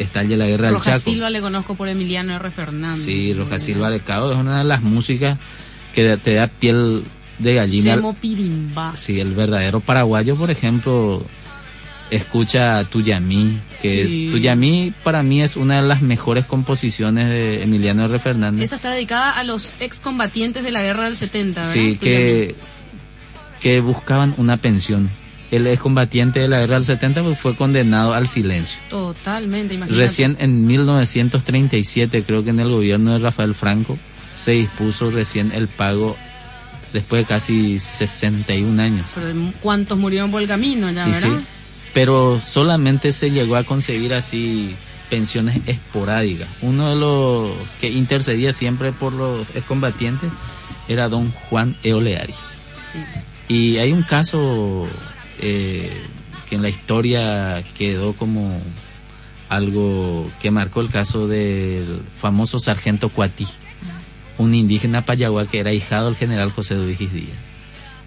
[0.00, 1.10] estalle la guerra del Roja Chaco.
[1.10, 2.50] Silva le conozco por Emiliano R.
[2.50, 3.04] Fernández.
[3.04, 5.38] Sí, Roja Silva de Cabo es una de las músicas
[5.94, 7.04] que te da piel
[7.38, 7.94] de gallina.
[7.94, 8.96] Semo Pirimba.
[8.96, 11.24] Sí, el verdadero paraguayo, por ejemplo,
[12.10, 14.26] escucha Tuyamí, que Sí.
[14.26, 18.18] es, Tuyamí para mí es una de las mejores composiciones de Emiliano R.
[18.18, 18.64] Fernández.
[18.64, 21.72] Esa está dedicada a los excombatientes de la guerra del 70, ¿verdad?
[21.72, 22.56] Sí, que,
[23.60, 25.08] que buscaban una pensión.
[25.50, 28.80] El excombatiente de la guerra del 70 pues, fue condenado al silencio.
[28.90, 30.02] Totalmente, imagínate.
[30.02, 33.98] Recién en 1937, creo que en el gobierno de Rafael Franco,
[34.36, 36.16] se dispuso recién el pago
[36.92, 39.06] después de casi 61 años.
[39.14, 39.28] Pero
[39.60, 41.42] ¿cuántos murieron por el camino ya, Y sí, verdad?
[41.92, 44.76] pero solamente se llegó a conseguir así
[45.10, 46.48] pensiones esporádicas.
[46.62, 50.30] Uno de los que intercedía siempre por los excombatientes
[50.88, 52.34] era don Juan Eoleari.
[52.92, 52.98] Sí.
[53.48, 54.88] Y hay un caso
[55.40, 56.02] eh,
[56.48, 58.60] que en la historia quedó como
[59.48, 63.46] algo que marcó el caso del famoso sargento Cuatí,
[64.36, 67.36] un indígena payagua que era hijado del general José Duigis Díaz,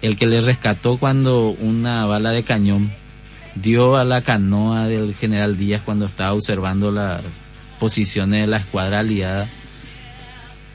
[0.02, 2.92] el que le rescató cuando una bala de cañón
[3.54, 7.22] dio a la canoa del general Díaz cuando estaba observando las
[7.78, 9.48] posiciones de la escuadra aliada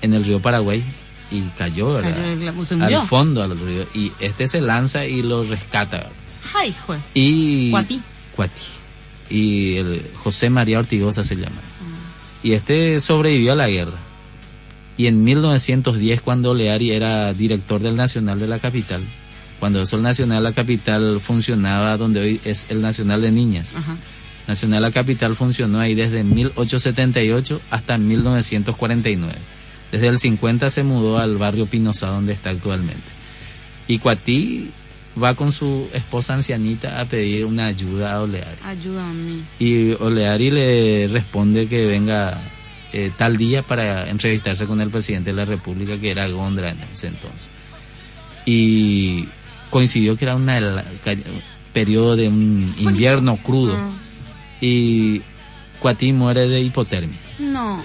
[0.01, 0.83] en el río Paraguay
[1.31, 1.99] y cayó,
[2.71, 3.01] hundió.
[3.01, 6.09] al fondo al río y este se lanza y lo rescata.
[6.53, 6.97] Ay, jue.
[7.13, 8.01] Y Cuatí.
[8.35, 8.61] Cuatí.
[9.29, 11.61] Y el José María Ortigosa se llama.
[12.43, 13.97] Y este sobrevivió a la guerra.
[14.95, 19.01] Y en 1910 cuando Leari era director del Nacional de la Capital,
[19.59, 23.75] cuando eso el Nacional de la Capital funcionaba donde hoy es el Nacional de Niñas.
[23.75, 23.97] Ajá.
[24.47, 29.33] Nacional La Capital funcionó ahí desde 1878 hasta 1949.
[29.91, 33.03] Desde el 50 se mudó al barrio Pinoza donde está actualmente.
[33.87, 34.71] Y Cuatí
[35.21, 38.57] va con su esposa ancianita a pedir una ayuda a Oleari.
[38.63, 39.41] Ayúdame.
[39.59, 42.39] Y Oleari le responde que venga
[42.93, 46.79] eh, tal día para entrevistarse con el presidente de la República, que era Gondra en
[46.81, 47.49] ese entonces.
[48.45, 49.27] Y
[49.69, 50.47] coincidió que era un
[51.73, 53.91] periodo de un invierno crudo Ah.
[54.61, 55.21] y
[55.79, 57.17] Cuatí muere de hipotermia.
[57.37, 57.83] No.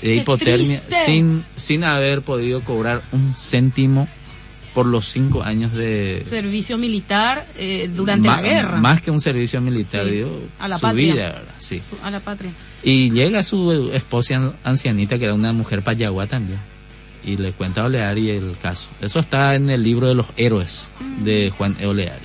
[0.00, 1.04] De hipotermia triste.
[1.06, 4.08] sin, sin haber podido cobrar un céntimo
[4.74, 6.22] por los cinco años de...
[6.24, 8.78] Servicio militar eh, durante la guerra.
[8.78, 11.12] Más que un servicio militar, Sí, dio a la su patria.
[11.12, 11.54] vida, ¿verdad?
[11.58, 11.82] Sí.
[12.02, 12.52] A la patria.
[12.82, 16.58] Y llega su esposa an- ancianita, que era una mujer payagua también,
[17.24, 18.88] y le cuenta a Oleari el caso.
[19.00, 20.90] Eso está en el libro de los héroes
[21.22, 21.86] de Juan E.
[21.86, 22.24] Oleari.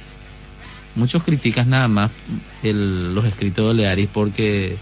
[0.95, 2.11] Muchos critican nada más
[2.63, 4.77] el- los escritos de Oleari porque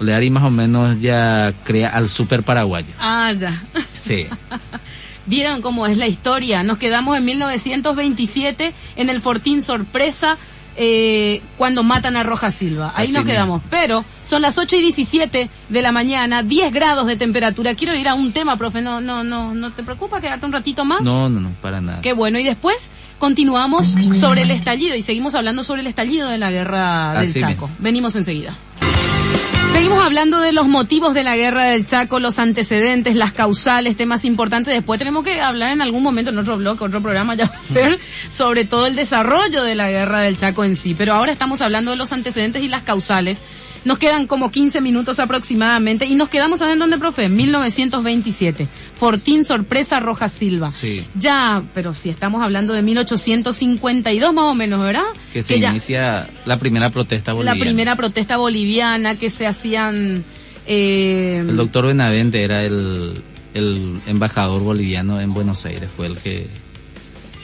[0.00, 2.92] Oleari más o menos ya crea al super paraguayo.
[2.98, 3.62] Ah, ya.
[3.96, 4.26] Sí.
[5.26, 6.62] Vieron cómo es la historia.
[6.62, 10.38] Nos quedamos en 1927 en el Fortín Sorpresa
[10.76, 12.92] eh, cuando matan a Rojas Silva.
[12.96, 13.62] Ahí Así nos quedamos.
[13.70, 17.74] Pero son las 8 y 17 de la mañana, 10 grados de temperatura.
[17.74, 18.82] Quiero ir a un tema, profe.
[18.82, 21.02] No, no, no, ¿no te preocupa quedarte un ratito más?
[21.02, 22.00] No, no, no, para nada.
[22.00, 22.38] Qué bueno.
[22.38, 27.12] Y después continuamos sobre el estallido y seguimos hablando sobre el estallido de la guerra
[27.14, 27.70] del Así Chaco.
[27.78, 28.56] Venimos enseguida.
[29.74, 34.24] Seguimos hablando de los motivos de la guerra del Chaco, los antecedentes, las causales, temas
[34.24, 34.72] importantes.
[34.72, 37.60] Después tenemos que hablar en algún momento en otro blog, otro programa ya va a
[37.60, 40.94] ser sobre todo el desarrollo de la guerra del Chaco en sí.
[40.94, 43.42] Pero ahora estamos hablando de los antecedentes y las causales.
[43.84, 47.28] Nos quedan como 15 minutos aproximadamente y nos quedamos, ¿saben dónde, profe?
[47.28, 48.68] 1927.
[48.94, 50.72] Fortín Sorpresa Rojas Silva.
[50.72, 51.04] Sí.
[51.18, 55.02] Ya, pero si estamos hablando de 1852 más o menos, ¿verdad?
[55.32, 57.58] Que se inicia la primera protesta boliviana.
[57.58, 60.24] la primera protesta boliviana que se hacían
[60.66, 66.46] eh, El doctor Benavente era el, el embajador boliviano en Buenos Aires, fue el que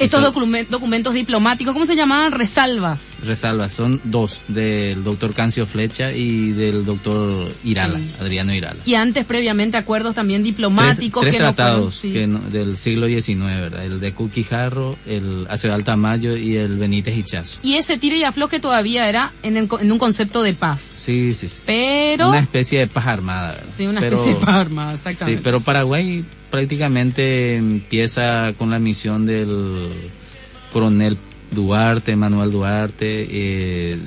[0.00, 2.32] estos hizo- documen- documentos diplomáticos, ¿cómo se llamaban?
[2.32, 3.14] Resalvas.
[3.24, 3.68] resalva.
[3.68, 8.08] Son dos, del doctor Cancio Flecha y del doctor Irala, Sí.
[8.20, 8.80] Adriano Irala.
[8.84, 12.12] Y antes, previamente, acuerdos también diplomáticos tres, tres que no fueron- tratados sí.
[12.12, 13.84] que no- del siglo XIX, ¿verdad?
[13.84, 17.58] El de Cuquijarro, el Aceval Tamayo y el Benítez Hichazo.
[17.62, 20.80] Y ese tire y afloje todavía era en, el en un concepto de paz.
[20.94, 21.60] Sí, sí, sí.
[21.66, 22.28] Pero...
[22.30, 23.66] Una especie de paz armada, ¿verdad?
[23.76, 25.42] sí, una Pero- especie de paz armada, Sí, exactamente.
[25.42, 29.90] pero Paraguay prácticamente empieza con la misión del
[30.72, 31.16] coronel
[31.50, 33.98] Duarte, Manuel Duarte, eh,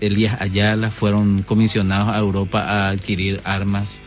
[0.00, 3.98] Elías Ayala, fueron comisionados a Europa a adquirir armas,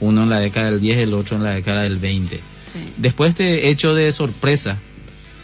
[0.00, 2.36] uno en la década del 10, el otro en la década del 20.
[2.36, 2.42] Sí.
[2.96, 4.78] Después de hecho de sorpresa,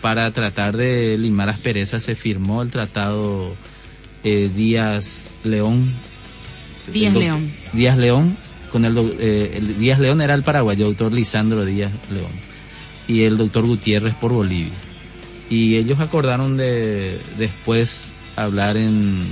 [0.01, 3.55] para tratar de limar asperezas, se firmó el tratado
[4.25, 5.92] eh, Díaz León.
[6.92, 7.53] Díaz León.
[7.73, 8.37] Díaz León,
[8.73, 12.33] con el, eh, el Díaz León era el paraguayo, doctor Lisandro Díaz León,
[13.07, 14.73] y el doctor Gutiérrez por Bolivia.
[15.49, 19.23] Y ellos acordaron de después hablar en,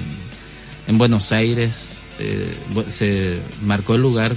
[0.86, 2.56] en Buenos Aires, eh,
[2.88, 4.36] se marcó el lugar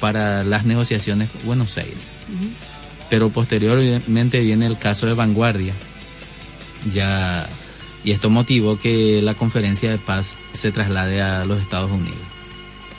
[0.00, 1.98] para las negociaciones Buenos Aires
[3.10, 5.74] pero posteriormente viene el caso de Vanguardia.
[6.90, 7.48] Ya,
[8.04, 12.18] y esto motivó que la conferencia de paz se traslade a los Estados Unidos,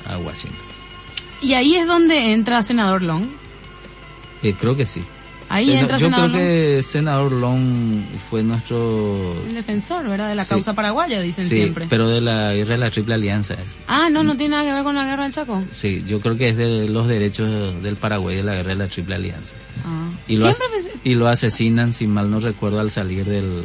[0.06, 0.69] a Washington.
[1.42, 3.26] Y ahí es donde entra senador Long.
[4.44, 5.02] Eh, creo que sí.
[5.52, 6.48] Ahí Eh, entra yo senador creo Long.
[6.78, 9.34] que senador Long fue nuestro...
[9.48, 10.30] El defensor, ¿verdad?
[10.30, 10.50] De la Sí.
[10.50, 11.88] causa paraguaya, dicen Sí, siempre.
[11.90, 13.56] pero de la guerra de la Triple Alianza.
[13.88, 15.64] Ah, no, no tiene nada que ver con la guerra del Chaco.
[15.72, 18.88] Sí, yo creo que es de los derechos del Paraguay de la guerra de la
[18.88, 19.56] Triple Alianza.
[19.86, 20.10] Ah.
[20.28, 20.50] Y lo,
[21.04, 23.64] y lo asesinan, si mal no recuerdo, al salir del,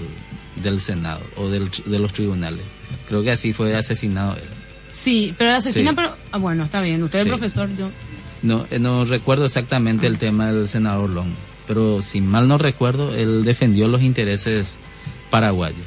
[0.62, 2.62] del Senado o del, de los tribunales.
[3.08, 4.48] Creo que así fue asesinado él.
[4.94, 5.96] Sí, pero el asesina, Sí.
[5.96, 6.14] pero...
[6.30, 7.02] Ah, bueno, está bien.
[7.02, 7.28] Usted es Sí.
[7.30, 7.90] profesor, yo...
[8.42, 11.30] No, eh, no recuerdo exactamente el tema del senador Long,
[11.66, 14.78] pero si mal no recuerdo, él defendió los intereses
[15.30, 15.84] paraguayos.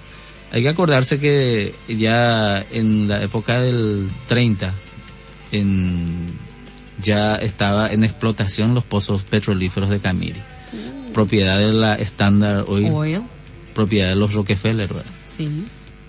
[0.52, 4.74] Hay que acordarse que ya en la época del 30,
[5.52, 6.32] en,
[7.02, 10.42] ya estaba en explotación los pozos petrolíferos de Camiri,
[11.14, 13.22] propiedad de la Standard Oil, Oil.
[13.74, 15.12] propiedad de los Rockefeller, ¿verdad?
[15.26, 15.48] Sí.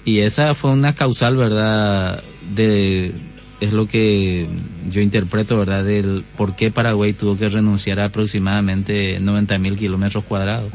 [0.05, 2.23] Y esa fue una causal, ¿verdad?,
[2.55, 3.13] de
[3.61, 4.47] es lo que
[4.89, 10.25] yo interpreto, ¿verdad?, del por qué Paraguay tuvo que renunciar a aproximadamente 90 mil kilómetros
[10.25, 10.73] cuadrados.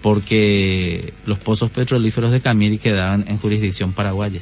[0.00, 4.40] Porque los pozos petrolíferos de Camiri quedaban en jurisdicción paraguaya.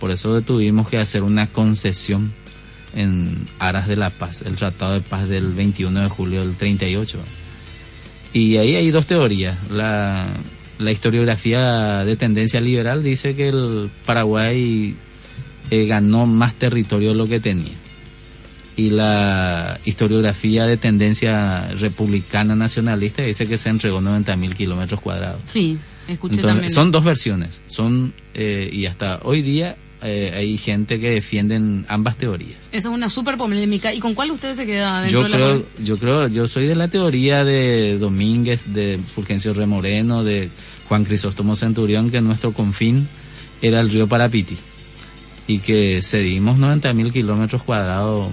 [0.00, 2.32] Por eso tuvimos que hacer una concesión
[2.94, 7.18] en aras de la paz, el Tratado de Paz del 21 de julio del 38.
[8.32, 9.56] Y ahí hay dos teorías.
[9.70, 10.34] La,
[10.78, 14.96] la historiografía de tendencia liberal dice que el Paraguay
[15.70, 17.72] eh, ganó más territorio de lo que tenía.
[18.76, 25.40] Y la historiografía de tendencia republicana nacionalista dice que se entregó 90 mil kilómetros cuadrados.
[25.46, 26.70] Sí, escuché también.
[26.70, 27.62] Son dos versiones.
[27.66, 32.58] Son eh, Y hasta hoy día eh, hay gente que defienden ambas teorías.
[32.70, 33.94] Esa es una súper polémica.
[33.94, 36.88] ¿Y con cuál usted se queda dentro yo creo, Yo creo, yo soy de la
[36.88, 40.50] teoría de Domínguez, de Fulgencio Remoreno, de
[40.86, 43.08] Juan Crisóstomo Centurión, que nuestro confín
[43.62, 44.58] era el río Parapiti
[45.46, 48.30] y que cedimos 90 mil kilómetros cuadrados,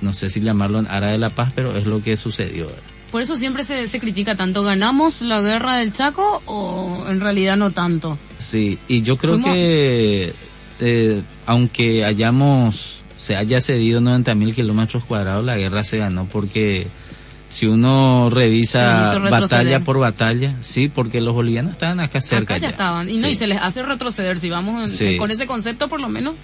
[0.00, 2.68] no sé si llamarlo en Ara de la Paz, pero es lo que sucedió.
[3.10, 7.56] Por eso siempre se, se critica tanto, ¿ganamos la guerra del Chaco o en realidad
[7.56, 8.18] no tanto?
[8.36, 10.34] Sí, y yo creo que
[10.80, 16.86] eh, aunque hayamos, se haya cedido 90 mil kilómetros cuadrados, la guerra se ganó porque
[17.48, 22.54] si uno revisa batalla por batalla, sí, porque los bolivianos estaban acá cerca.
[22.54, 25.88] Acá ya, estaban, y, no, y se les hace retroceder, si vamos con ese concepto
[25.88, 26.34] por lo menos.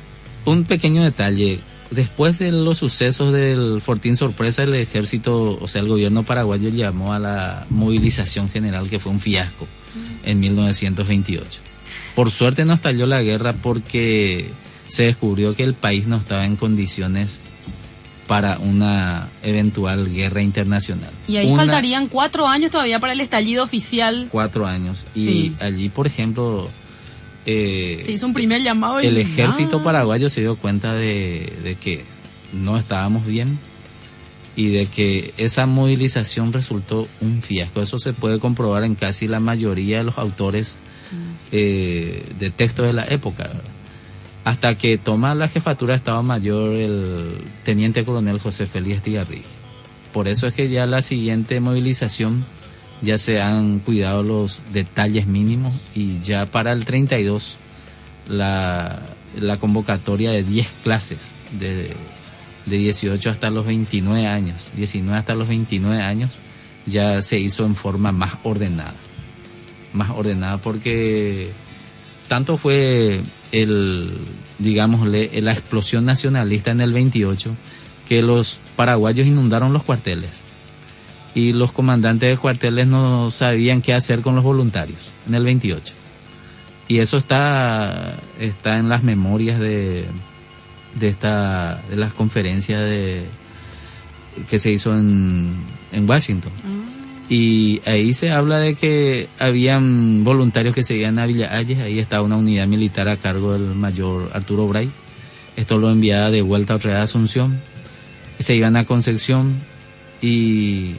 [0.44, 5.88] Un pequeño detalle, después de los sucesos del Fortín Sorpresa, el ejército, o sea, el
[5.88, 10.28] gobierno paraguayo llamó a la movilización general, que fue un fiasco mm.
[10.28, 11.61] en 1928.
[12.14, 14.50] Por suerte no estalló la guerra porque
[14.86, 17.42] se descubrió que el país no estaba en condiciones
[18.26, 21.10] para una eventual guerra internacional.
[21.28, 24.28] Y ahí faltarían cuatro años todavía para el estallido oficial.
[24.30, 25.06] Cuatro años.
[25.14, 26.70] Y allí, por ejemplo...
[27.46, 29.00] Eh, se hizo un primer llamado.
[29.00, 32.02] el ejército paraguayo se dio cuenta de, de, que
[32.54, 33.58] no estábamos bien
[34.56, 37.82] y de que esa movilización resultó un fiasco.
[37.82, 40.78] Eso se puede comprobar en casi la mayoría de los autores
[41.10, 41.16] mm.
[41.52, 43.50] eh, de texto de la época
[44.45, 49.42] hasta que toma la jefatura de Estado Mayor el teniente coronel José Félix Tigarri.
[50.12, 52.45] Por eso es que ya la siguiente movilización
[53.01, 57.57] ya se han cuidado los detalles mínimos y ya para el 32
[58.28, 59.03] la,
[59.38, 61.95] la convocatoria de 10 clases de,
[62.66, 66.30] de 18 hasta los 29 años, 19 hasta los 29 años,
[66.86, 68.95] ya se hizo en forma más ordenada.
[69.92, 71.51] Más ordenada porque
[72.28, 73.22] tanto fue
[73.55, 74.11] el,
[74.59, 77.55] digámosle, la explosión nacionalista en el 28,
[78.09, 80.42] que los paraguayos inundaron los cuarteles
[81.34, 85.92] y los comandantes de cuarteles no sabían qué hacer con los voluntarios en el 28.
[86.88, 90.07] Y eso está, está en las memorias de,
[90.94, 93.24] de, esta, de las conferencias de,
[94.50, 95.55] que se hizo en,
[95.92, 96.52] en Washington.
[96.62, 96.93] Mm.
[97.28, 101.98] Y ahí se habla de que habían voluntarios que se iban a Villa Ayes, ahí
[101.98, 104.90] estaba una unidad militar a cargo del mayor Arturo Bray.
[105.56, 107.60] Esto lo enviaba de vuelta a otra Asunción.
[108.38, 109.62] Se iban a Concepción
[110.20, 110.94] y...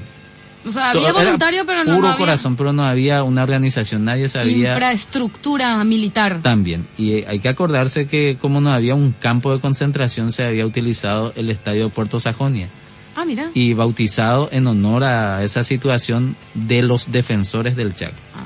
[0.66, 2.18] O sea, había voluntarios, pero no, puro había...
[2.18, 4.72] corazón, pero no había una organización, nadie sabía...
[4.72, 6.40] Infraestructura militar.
[6.42, 6.88] También.
[6.98, 11.34] Y hay que acordarse que como no había un campo de concentración, se había utilizado
[11.36, 12.70] el estadio de Puerto Sajonia
[13.16, 13.50] Ah, mira.
[13.54, 18.16] Y bautizado en honor a esa situación de los defensores del Chaco.
[18.36, 18.44] Ah.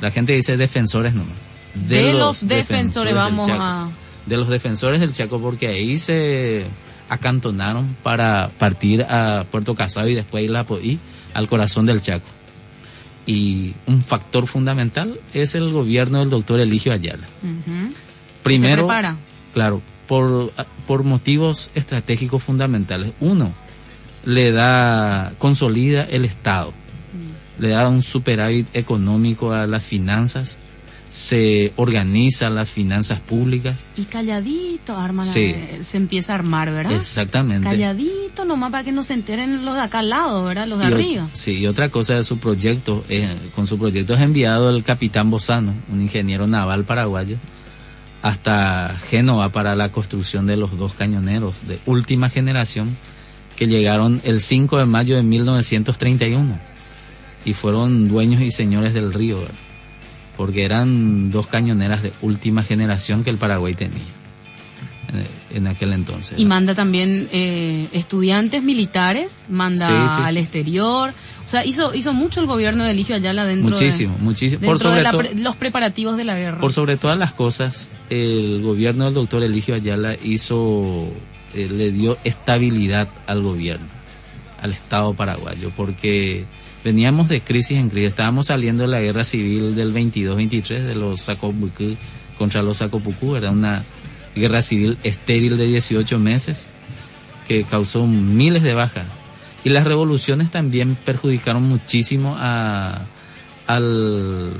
[0.00, 1.24] La gente dice defensores no.
[1.74, 3.88] De, los, defensores, vamos a...
[4.26, 6.66] De los defensores del Chaco, porque ahí se
[7.08, 10.98] acantonaron para partir a Puerto Casado y después ir a Poí,
[11.34, 12.26] al corazón del Chaco.
[13.26, 17.26] Y un factor fundamental es el gobierno del doctor Eligio Ayala.
[18.42, 18.88] Primero,
[19.52, 20.52] claro, por,
[20.86, 23.12] por motivos estratégicos fundamentales.
[23.20, 23.52] Uno,
[24.24, 27.62] le da, consolida el Estado, mm.
[27.62, 30.58] le da un superávit económico a las finanzas,
[31.10, 33.86] se organizan las finanzas públicas.
[33.96, 36.92] Y calladito, arma, se empieza a armar, ¿verdad?
[36.92, 37.66] Exactamente.
[37.66, 40.66] Calladito nomás para que no se enteren los de acá al lado, ¿verdad?
[40.66, 41.28] Los de arriba.
[41.32, 45.30] Sí, y otra cosa de su proyecto, eh, con su proyecto es enviado el capitán
[45.30, 47.38] Bozano, un ingeniero naval paraguayo,
[48.20, 52.96] hasta Génova para la construcción de los dos cañoneros de última generación
[53.58, 56.56] que llegaron el 5 de mayo de 1931
[57.44, 59.38] y fueron dueños y señores del río,
[60.36, 63.98] porque eran dos cañoneras de última generación que el Paraguay tenía.
[65.12, 66.38] en, en aquel entonces.
[66.38, 70.40] Y manda también eh, estudiantes militares, manda Sí, sí, al sí.
[70.40, 71.10] exterior.
[71.44, 74.60] O sea, hizo, hizo mucho el gobierno de Eligio Ayala dentro Muchísimo, de, muchísimo.
[74.66, 76.60] Por dentro de la pre- los preparativos de la guerra.
[76.60, 81.10] Por sobre todas las cosas, el gobierno del doctor Eligio Ayala hizo,
[81.54, 83.86] eh, le dio estabilidad al gobierno,
[84.60, 86.44] al Estado paraguayo, porque
[86.84, 91.22] veníamos de crisis en crisis, estábamos saliendo de la guerra civil del 22-23 de los
[91.22, 91.96] Sacopucú
[92.38, 93.82] contra los Sacopucú, era una
[94.34, 96.66] guerra civil estéril de 18 meses
[97.46, 99.06] que causó miles de bajas.
[99.64, 103.00] Y las revoluciones también perjudicaron muchísimo a,
[103.66, 104.52] al,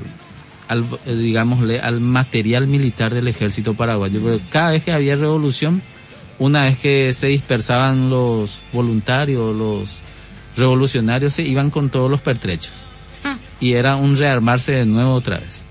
[0.66, 4.20] al, eh, al material militar del ejército paraguayo.
[4.20, 5.82] Porque cada vez que había revolución,
[6.38, 9.98] una vez que se dispersaban los voluntarios, los
[10.56, 12.72] revolucionarios, se iban con todos los pertrechos.
[13.24, 13.36] Ah.
[13.60, 15.64] Y era un rearmarse de nuevo otra vez.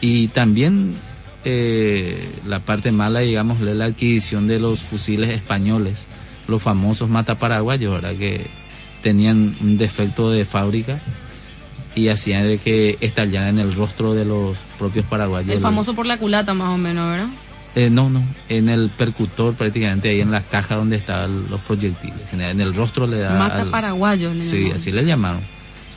[0.00, 0.94] Y también
[1.44, 6.06] eh, la parte mala, digámosle, la adquisición de los fusiles españoles,
[6.48, 8.16] los famosos mataparaguayos, ¿verdad?
[8.16, 8.46] Que
[9.02, 11.00] tenían un defecto de fábrica
[11.94, 15.54] y hacían de que estallaran en el rostro de los propios paraguayos.
[15.54, 17.28] el famoso por la culata, más o menos, ¿verdad?
[17.76, 22.20] Eh, no, no, en el percutor prácticamente, ahí en la caja donde estaban los proyectiles.
[22.32, 23.36] En el, rostro le da...
[23.36, 24.34] Mata al- paraguayos.
[24.36, 25.40] le Sí, así le llamaron.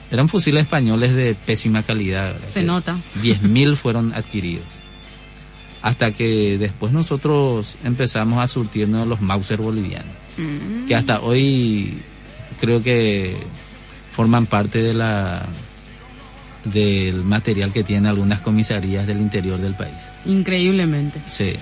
[0.10, 2.36] Eran fusiles españoles de pésima calidad.
[2.48, 2.96] Se nota.
[3.22, 4.66] 10.000 fueron adquiridos.
[5.84, 10.88] Hasta que después nosotros empezamos a surtirnos los Mauser bolivianos, Mm.
[10.88, 12.00] que hasta hoy
[12.60, 13.38] creo que
[14.16, 15.46] forman parte de la
[16.72, 19.94] del material que tienen algunas comisarías del interior del país.
[20.26, 21.20] Increíblemente.
[21.28, 21.54] Sí.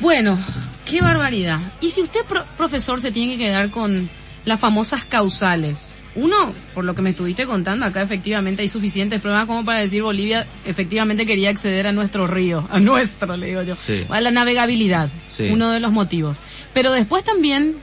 [0.00, 0.38] Bueno,
[0.84, 1.60] qué barbaridad.
[1.80, 4.08] Y si usted, pro- profesor, se tiene que quedar con
[4.44, 5.90] las famosas causales.
[6.16, 10.02] Uno, por lo que me estuviste contando, acá efectivamente hay suficientes pruebas como para decir
[10.02, 14.04] Bolivia efectivamente quería acceder a nuestro río, a nuestro, le digo yo, Sí.
[14.08, 15.48] a la navegabilidad, Sí.
[15.50, 16.38] uno de los motivos.
[16.72, 17.74] Pero después también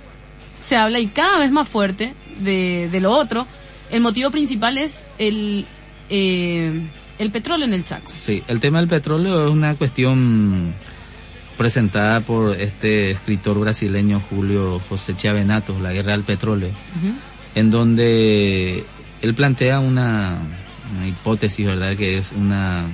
[0.61, 3.47] se habla y cada vez más fuerte de, de lo otro.
[3.89, 5.65] El motivo principal es el,
[6.11, 6.71] eh,
[7.17, 8.03] el petróleo en el Chaco.
[8.07, 10.73] Sí, el tema del petróleo es una cuestión
[11.57, 16.71] presentada por este escritor brasileño Julio José Chiavenato, La guerra del petróleo,
[17.55, 18.83] en donde
[19.21, 20.37] él plantea una,
[20.95, 22.85] una hipótesis, ¿verdad?, que es una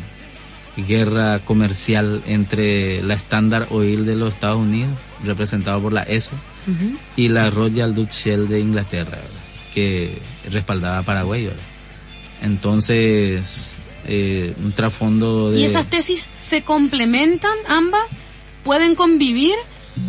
[0.75, 4.91] guerra comercial entre la Standard Oil de los Estados Unidos,
[5.23, 6.35] representado por la ESO,
[7.15, 9.41] y la Royal Dutch Shell de Inglaterra, ¿verdad?
[9.73, 10.19] que
[10.51, 11.45] respaldaba a Paraguay.
[11.45, 11.63] ¿verdad?
[12.41, 13.75] Entonces,
[14.07, 15.59] eh, un trasfondo de...
[15.59, 18.15] ¿Y esas tesis se complementan ambas?
[18.63, 19.55] ¿Pueden convivir?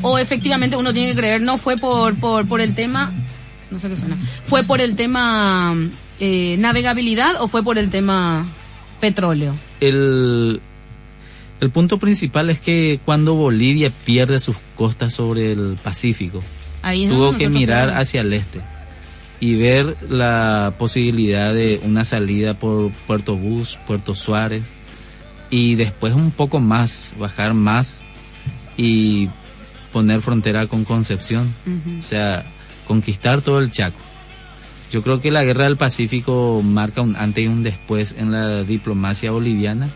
[0.03, 3.13] ¿O efectivamente uno tiene que creer, no fue por, por, por el tema,
[3.71, 5.75] no sé qué suena, fue por el tema
[6.21, 8.47] eh, navegabilidad o fue por el tema
[9.01, 9.55] petróleo?
[9.81, 10.61] el,
[11.61, 16.43] el punto principal es que cuando Bolivia pierde sus costas sobre el Pacífico,
[16.83, 18.61] Ahí tuvo que mirar hacia el este
[19.41, 24.65] y ver la posibilidad de una salida por Puerto Bus, Puerto Suárez
[25.51, 28.05] y después un poco más, bajar más
[28.77, 29.29] y
[29.93, 31.55] poner frontera con Concepción,
[31.99, 32.45] o sea,
[32.87, 33.99] conquistar todo el Chaco.
[34.91, 38.65] Yo creo que la guerra del Pacífico marca un antes y un después en la
[38.65, 39.89] diplomacia boliviana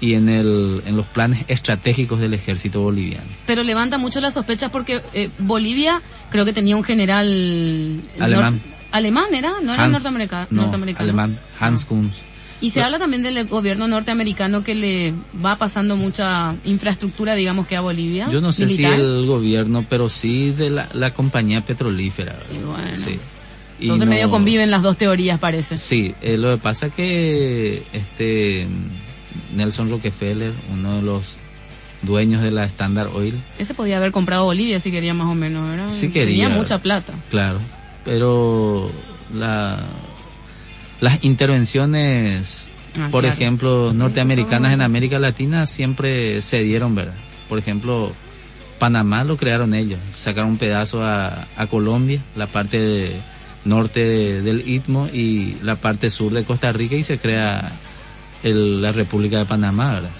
[0.00, 3.24] y en, el, en los planes estratégicos del ejército boliviano.
[3.46, 8.00] Pero levanta mucho las sospechas porque eh, Bolivia creo que tenía un general...
[8.18, 8.60] Alemán.
[8.92, 11.04] alemán era, no era Hans- norteamerica- no, norteamericano.
[11.04, 11.84] alemán, Hans.
[11.84, 12.18] Kunz.
[12.58, 15.12] Y se habla también del gobierno norteamericano que le
[15.44, 18.28] va pasando mucha infraestructura, digamos que a Bolivia.
[18.30, 18.94] Yo no sé militar.
[18.94, 22.38] si el gobierno, pero sí de la, la compañía petrolífera.
[22.50, 22.94] Y bueno.
[22.94, 23.18] Sí.
[23.78, 25.76] Y Entonces no- medio conviven las dos teorías, parece.
[25.76, 28.66] Sí, eh, lo que pasa que este
[29.54, 31.34] Nelson Rockefeller, uno de los
[32.02, 35.66] dueños de la Standard Oil, Ese podía haber comprado Bolivia si quería más o menos,
[35.68, 35.90] ¿verdad?
[35.90, 36.44] Sí quería.
[36.44, 37.12] Tenía mucha plata.
[37.30, 37.58] claro,
[38.04, 38.90] pero
[39.34, 39.78] la,
[41.00, 42.68] las intervenciones,
[42.98, 43.34] Ah, por claro.
[43.34, 47.12] ejemplo, norteamericanas en América Latina siempre se dieron, ¿verdad?
[47.46, 48.12] Por ejemplo,
[48.78, 53.16] Panamá lo crearon ellos, sacaron un pedazo a, a Colombia, la parte de-
[53.66, 57.72] norte de- del Istmo y la parte sur de Costa Rica y se crea
[58.48, 60.10] el- la República de Panamá, ¿verdad?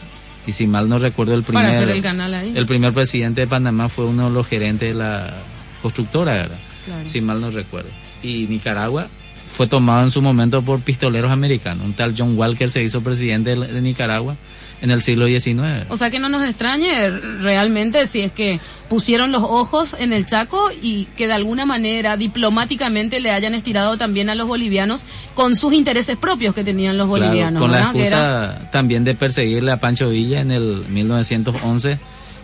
[0.46, 2.52] Y si mal no recuerdo el primer Para hacer el canal ahí.
[2.54, 5.34] el primer presidente de Panamá fue uno de los gerentes de la
[5.82, 6.58] constructora, ¿verdad?
[6.84, 7.08] Claro.
[7.08, 7.88] Si mal no recuerdo.
[8.22, 9.08] Y Nicaragua
[9.56, 11.84] fue tomado en su momento por pistoleros americanos.
[11.84, 14.36] Un tal John Walker se hizo presidente de, de Nicaragua
[14.82, 15.86] en el siglo XIX.
[15.88, 17.08] O sea que no nos extrañe
[17.40, 22.16] realmente si es que pusieron los ojos en el Chaco y que de alguna manera
[22.16, 25.02] diplomáticamente le hayan estirado también a los bolivianos
[25.34, 27.60] con sus intereses propios que tenían los Claro, bolivianos.
[27.60, 31.98] con la excusa también de perseguirle a Pancho Villa en el 1911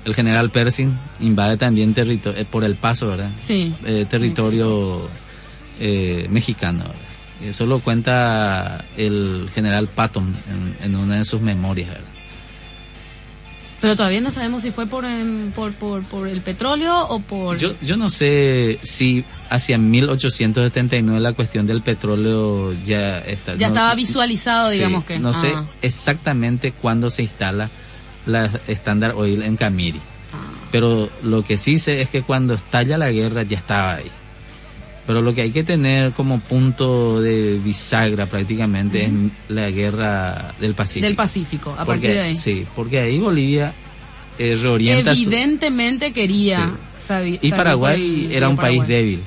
[0.05, 3.31] el general Pershing invade también territorio, eh, por el paso, ¿verdad?
[3.39, 3.73] Sí.
[3.85, 5.09] Eh, territorio
[5.79, 6.85] eh, mexicano.
[7.41, 12.05] Eso lo cuenta el general Patton en, en una de sus memorias, ¿verdad?
[13.83, 17.59] Pero todavía no sabemos si fue por, em, por, por, por el petróleo o por...
[17.59, 23.57] Yo, yo no sé si hacia 1879 la cuestión del petróleo ya está.
[23.57, 25.19] ya no- estaba visualizado, Sí, digamos que...
[25.19, 27.69] No sé Ah, exactamente cuándo se instala
[28.25, 29.99] la Standard Oil en Camiri.
[30.33, 30.55] ah.
[30.71, 34.11] Pero lo que sí sé es que cuando estalla la guerra ya estaba ahí.
[35.07, 39.11] Pero lo que hay que tener como punto de bisagra prácticamente es
[39.49, 41.07] la guerra del Pacífico.
[41.07, 42.35] Del Pacífico, a porque, partir de ahí.
[42.37, 43.73] Sí, porque ahí Bolivia
[44.39, 46.73] eh, reorienta su- Evidentemente quería...
[47.05, 49.21] sabi- y Paraguay era un país débil.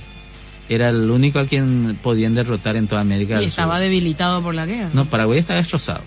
[0.70, 3.82] Era el único a quien podían derrotar en toda América Y del estaba Sur.
[3.84, 4.90] debilitado por la guerra.
[4.94, 6.02] No, Paraguay estaba destrozado.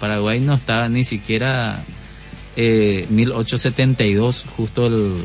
[0.00, 1.84] Paraguay no estaba ni siquiera
[2.56, 5.22] eh, 1872, justo el,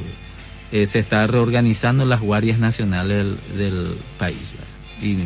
[0.71, 4.53] eh, se estaba reorganizando las guardias nacionales del, país.
[5.01, 5.17] Y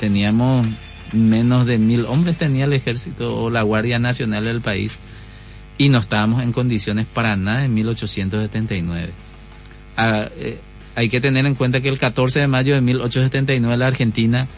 [0.00, 0.66] teníamos
[1.12, 4.98] menos de mil hombres tenía el ejército o la guardia nacional del país
[5.78, 9.12] y no estábamos en condiciones para nada en 1879.
[9.96, 10.58] Ah, eh,
[10.94, 14.48] hay que tener en cuenta que el 14 de mayo de 1879 la Argentina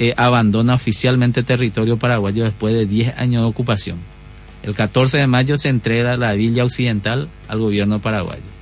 [0.00, 3.98] eh, abandona oficialmente territorio paraguayo después de 10 años de ocupación.
[4.62, 8.57] El 14 de mayo se entrega la Villa Occidental al gobierno paraguayo.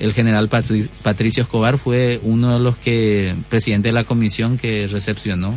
[0.00, 4.88] El general Patri- Patricio Escobar fue uno de los que, presidente de la comisión que
[4.90, 5.54] recepcionó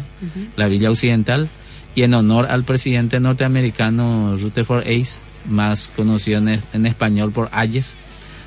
[0.57, 1.49] la Villa Occidental
[1.95, 7.97] y en honor al presidente norteamericano Rutherford Hayes, más conocido en, en español por Hayes,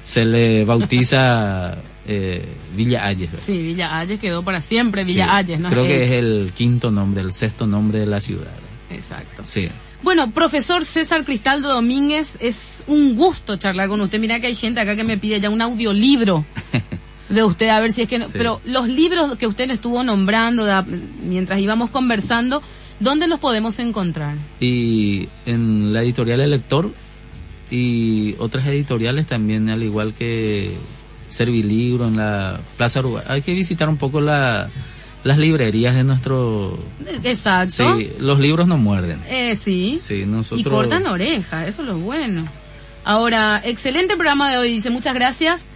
[0.05, 2.45] se le bautiza eh,
[2.77, 3.03] Villa.
[3.09, 3.39] ¿verdad?
[3.45, 5.71] Sí, Villa Ayes quedó para siempre Sí, Villa Ayes, ¿no?
[5.71, 8.53] Creo que es el quinto nombre, el sexto nombre de la ciudad.
[8.91, 9.45] Exacto.
[9.45, 9.69] Sí.
[10.03, 14.21] Bueno, profesor César Cristaldo Domínguez, es un gusto charlar con usted.
[14.21, 16.45] Mira que hay gente acá que me pide ya un audiolibro
[17.29, 18.19] de usted, a ver si es que...
[18.19, 18.33] no- Sí.
[18.37, 20.87] Pero los libros que usted le estuvo nombrando da-
[21.25, 22.63] mientras íbamos conversando,
[23.01, 24.37] ¿dónde los podemos encontrar?
[24.61, 26.93] Y en la editorial El Lector
[27.71, 30.77] y otras editoriales también, al igual que
[31.27, 33.25] Servilibro en la Plaza Uruguay.
[33.27, 34.71] Hay que visitar un poco la,
[35.27, 36.79] las librerías de nuestro...
[37.25, 37.99] Exacto.
[37.99, 39.21] Sí, los libros no muerden.
[39.29, 39.97] Eh, sí.
[39.99, 40.61] Sí, nosotros...
[40.61, 42.47] Y cortan orejas, eso es lo bueno.
[43.03, 45.67] Ahora, excelente programa de hoy, dice, muchas gracias.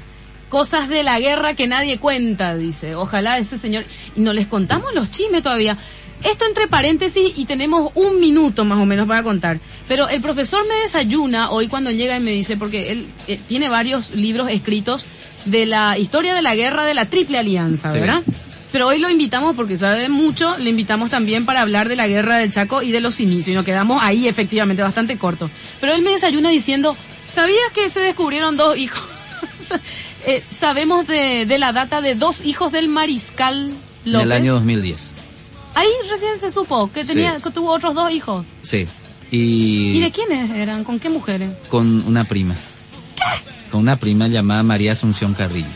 [0.49, 2.95] Cosas de la guerra que nadie cuenta, dice.
[2.95, 3.85] Ojalá ese señor...
[4.15, 5.77] Y no les contamos los chismes todavía.
[6.23, 9.59] Esto entre paréntesis y tenemos un minuto más o menos para contar.
[9.89, 13.69] Pero el profesor me desayuna hoy cuando llega y me dice, porque él eh, tiene
[13.69, 15.07] varios libros escritos
[15.45, 17.99] de la historia de la guerra de la Triple Alianza, Sí.
[17.99, 18.23] ¿verdad?
[18.73, 22.37] Pero hoy lo invitamos porque sabe mucho, le invitamos también para hablar de la guerra
[22.37, 23.49] del Chaco y de los inicios.
[23.49, 25.51] Y nos quedamos ahí efectivamente bastante corto.
[25.81, 26.97] Pero él me desayuna diciendo,
[27.27, 29.03] ¿sabías que se descubrieron dos hijos?
[30.27, 33.71] Eh, sabemos de, de la data de dos hijos del mariscal
[34.05, 34.25] López.
[34.27, 35.15] el año 2010.
[35.75, 37.15] Ahí recién se supo que Sí.
[37.15, 38.45] tenía que tuvo otros dos hijos.
[38.61, 38.87] Sí.
[39.31, 40.85] Y, ¿Y de quiénes eran?
[40.85, 41.51] ¿Con qué mujeres?
[41.71, 42.55] con una prima.
[43.71, 45.69] Con una prima llamada María Asunción Carrillo.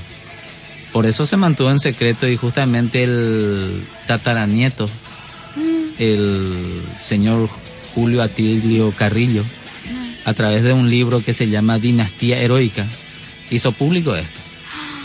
[0.95, 4.89] Por eso se mantuvo en secreto y justamente el tataranieto,
[5.99, 6.55] el
[6.99, 7.49] señor
[7.95, 9.45] Julio Atilio Carrillo,
[10.25, 12.87] a través de un libro que se llama Dinastía Heroica,
[13.51, 14.41] hizo público esto.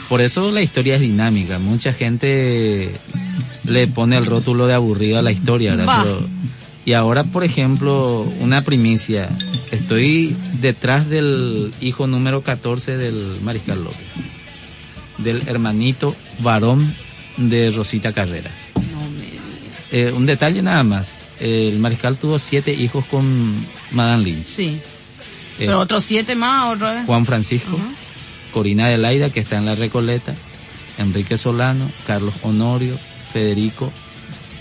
[0.08, 1.58] Por eso la historia es dinámica.
[1.60, 2.92] Mucha gente
[3.66, 5.76] le pone el rótulo de aburrido a la historia.
[6.04, 6.28] Pero-
[6.86, 9.30] y ahora, por ejemplo, una primicia.
[9.72, 14.00] Estoy detrás del hijo número 14 del Mariscal López.
[15.24, 16.96] Del hermanito varón
[17.38, 18.54] de Rosita Carreras.
[18.76, 19.44] No me digas.
[19.92, 21.16] Eh, un detalle nada más.
[21.40, 24.46] El Mariscal tuvo siete hijos con Madame Lynch.
[24.46, 24.68] Sí.
[25.60, 27.06] Eh, Pero otros siete más, vez.
[27.06, 27.78] Juan Francisco.
[28.54, 30.34] Corina Adelaida, que está en la Recoleta,
[30.98, 32.98] Enrique Solano, Carlos Honorio,
[33.32, 33.92] Federico,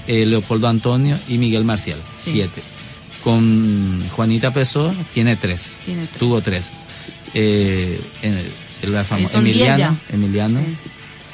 [0.06, 1.98] eh, Leopoldo Antonio y Miguel Marcial.
[2.18, 2.32] Sí.
[2.32, 2.62] Siete.
[3.24, 5.76] Con Juanita Pessoa tiene tres.
[5.84, 6.18] Tiene tres.
[6.18, 6.72] Tuvo tres.
[7.34, 8.52] En- el,
[8.82, 9.98] la Eh, Emiliano.
[10.12, 10.76] Emiliano Sí.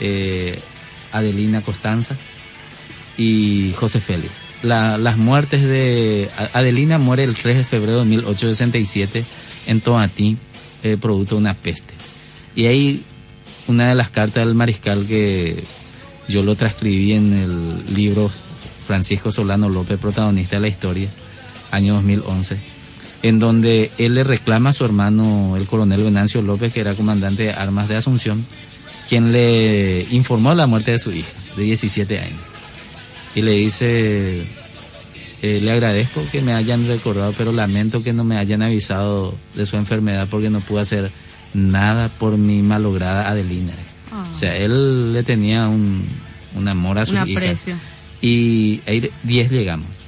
[0.00, 0.58] eh,
[1.12, 2.16] Adelina Costanza
[3.16, 4.32] y José Félix.
[4.62, 9.24] La- las muertes de Adelina muere el 3 de febrero de 1867
[9.66, 10.36] en Tomatí,
[10.82, 11.92] eh, producto de una peste.
[12.56, 13.02] Y ahí
[13.66, 15.62] una de las cartas del mariscal que
[16.28, 18.30] yo lo transcribí en el libro
[18.86, 21.08] Francisco Solano López, protagonista de la historia,
[21.70, 22.56] año 2011,
[23.24, 27.44] en donde él le reclama a su hermano, el coronel Venancio López, que era comandante
[27.44, 28.44] de armas de Asunción,
[29.08, 32.38] quien le informó de la muerte de su hija, de 17 años.
[33.34, 34.44] Y le dice,
[35.40, 39.64] eh, le agradezco que me hayan recordado, pero lamento que no me hayan avisado de
[39.64, 41.10] su enfermedad porque no pude hacer
[41.54, 43.72] nada por mi malograda Adelina.
[44.12, 44.28] Ah.
[44.30, 46.06] O sea, él le tenía un,
[46.54, 47.42] un amor a sus Un hijas.
[47.42, 47.76] aprecio.
[48.20, 50.03] Y ahí 10 llegamos.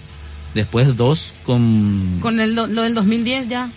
[0.57, 2.18] Después dos con...
[2.22, 3.70] Con el, lo del 2010 ya.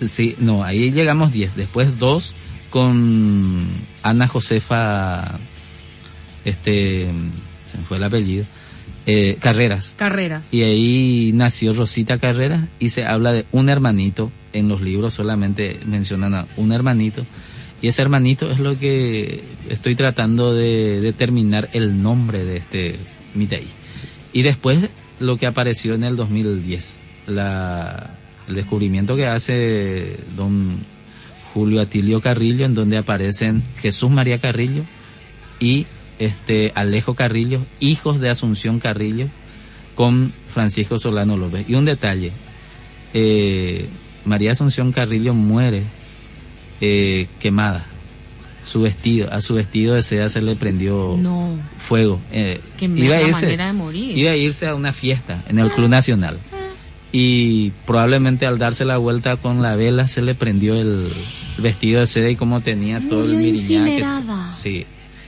[0.00, 1.56] Sí, no, ahí llegamos 10.
[1.56, 2.36] Después dos
[2.70, 3.66] con
[4.04, 5.40] Ana Josefa,
[6.44, 7.10] este,
[7.64, 8.44] se me fue el apellido,
[9.06, 9.94] eh, Carreras.
[9.98, 10.54] Carreras.
[10.54, 14.30] Y ahí nació Rosita Carreras y se habla de un hermanito.
[14.52, 17.26] En los libros solamente mencionan a un hermanito.
[17.82, 23.00] Y ese hermanito es lo que estoy tratando de determinar el nombre de este
[23.34, 23.66] Mitei.
[24.32, 24.90] Y después
[25.20, 28.18] lo que apareció en el 2010, la,
[28.48, 30.78] el descubrimiento que hace don
[31.54, 34.82] Julio Atilio Carrillo, en donde aparecen Jesús María Carrillo
[35.60, 35.86] y
[36.18, 39.28] este Alejo Carrillo, hijos de Asunción Carrillo,
[39.94, 41.68] con Francisco Solano López.
[41.68, 42.32] Y un detalle,
[43.12, 43.86] eh,
[44.24, 45.82] María Asunción Carrillo muere
[46.80, 47.86] eh, quemada.
[48.64, 51.58] Su vestido, a su vestido de seda se le prendió No.
[51.86, 52.20] fuego.
[52.30, 54.16] Eh, manera de morir.
[54.16, 56.38] iba a irse a una fiesta en el Club Nacional.
[57.12, 61.12] Y probablemente al darse la vuelta con la vela se le prendió el
[61.58, 64.04] vestido de seda y como tenía todo el miriñaque.
[64.52, 64.86] Sí,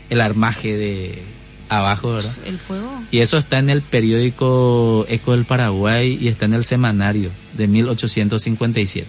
[0.09, 1.23] el armaje de
[1.69, 2.35] abajo, ¿verdad?
[2.45, 3.03] El fuego.
[3.11, 7.67] Y eso está en el periódico Eco del Paraguay y está en el semanario de
[7.67, 9.07] 1857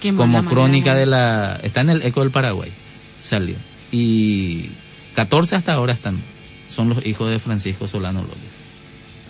[0.00, 1.58] Qué como manera crónica de la...
[1.62, 2.70] Está en el Eco del Paraguay,
[3.22, 3.56] salió.
[3.90, 4.70] Y
[5.14, 6.20] 14 hasta ahora están.
[6.68, 8.50] Son los hijos de Francisco Solano López.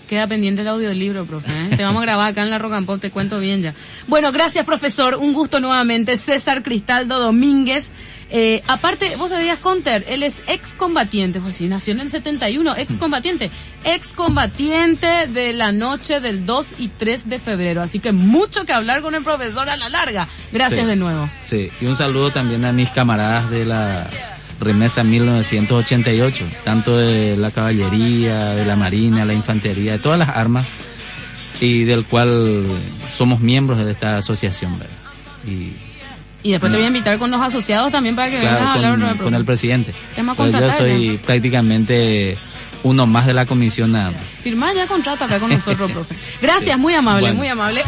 [0.08, 1.50] Queda pendiente el audiolibro, profe.
[1.50, 1.76] ¿eh?
[1.76, 3.74] Te vamos a grabar acá en la Rock and Pop, te cuento bien ya.
[4.08, 5.14] Bueno, gracias, profesor.
[5.14, 6.18] Un gusto nuevamente.
[6.18, 7.90] César Cristaldo Domínguez.
[8.34, 13.50] Eh, aparte, vos sabías, Conter, él es excombatiente, pues sí, nació en el 71, excombatiente,
[13.84, 17.82] excombatiente de la noche del 2 y 3 de febrero.
[17.82, 20.28] Así que mucho que hablar con el profesor a la larga.
[20.52, 20.86] Gracias Sí.
[20.86, 21.28] de nuevo.
[21.42, 24.08] Sí, y un saludo también a mis camaradas de la
[24.60, 30.68] remesa 1988, tanto de la caballería, de la marina, la infantería, de todas las armas,
[31.60, 32.64] y del cual
[33.10, 34.94] somos miembros de esta asociación, ¿verdad?
[35.46, 35.72] Y
[36.42, 38.70] Y después te voy a invitar con los asociados también para que vengas a claro,
[38.70, 39.94] hablar con, otro con el presidente.
[40.36, 42.36] Pues yo soy prácticamente
[42.82, 44.22] uno más de la comisión nada más.
[44.42, 46.14] Firmá ya contrato acá con nosotros, profe.
[46.40, 47.36] Gracias, muy amable, Bueno.
[47.36, 47.84] muy amable.